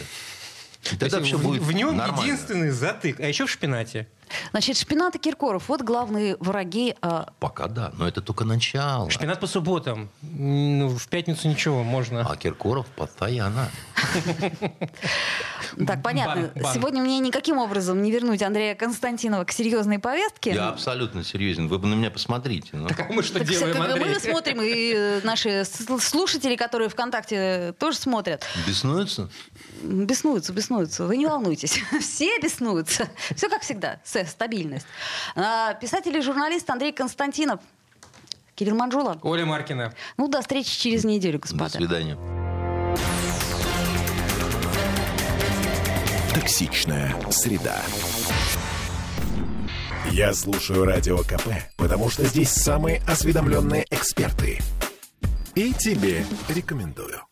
[0.84, 2.24] И То тогда все в, будет в нем нормально.
[2.24, 3.20] единственный затык.
[3.20, 4.08] А еще в шпинате.
[4.52, 6.96] Значит, Шпинат и Киркоров, вот главные враги.
[7.02, 9.10] а, Пока да, но это только начало.
[9.10, 10.10] Шпинат по субботам.
[10.22, 12.22] Ну, в пятницу ничего, можно.
[12.30, 13.70] А Киркоров постоянно.
[15.86, 16.52] Так, понятно.
[16.74, 20.52] Сегодня мне никаким образом не вернуть Андрея Константинова к серьезной повестке.
[20.54, 21.68] Я абсолютно серьезен.
[21.68, 22.70] Вы бы на меня посмотрите.
[22.74, 22.88] ну.
[22.88, 24.14] Так а мы что Так, делаем, как Андрей?
[24.14, 29.30] мы смотрим, и э, наши слушатели, которые ВКонтакте тоже смотрят, Беснуются?
[29.84, 31.06] беснуются, беснуются.
[31.06, 31.80] Вы не волнуйтесь.
[32.02, 33.08] Все беснуются.
[33.36, 34.00] Все как всегда.
[34.04, 34.86] С- Стабильность.
[35.36, 37.60] А, Писатель и журналист Андрей Константинов.
[38.56, 39.20] Кирилл Манжула.
[39.22, 39.94] Оля Маркина.
[40.18, 41.70] Ну, до встречи через неделю, До господа.
[41.70, 42.18] свидания.
[46.34, 47.82] Токсичная среда.
[50.12, 54.60] Я слушаю Радио КП, потому что здесь самые осведомленные эксперты.
[55.56, 57.27] И тебе рекомендую.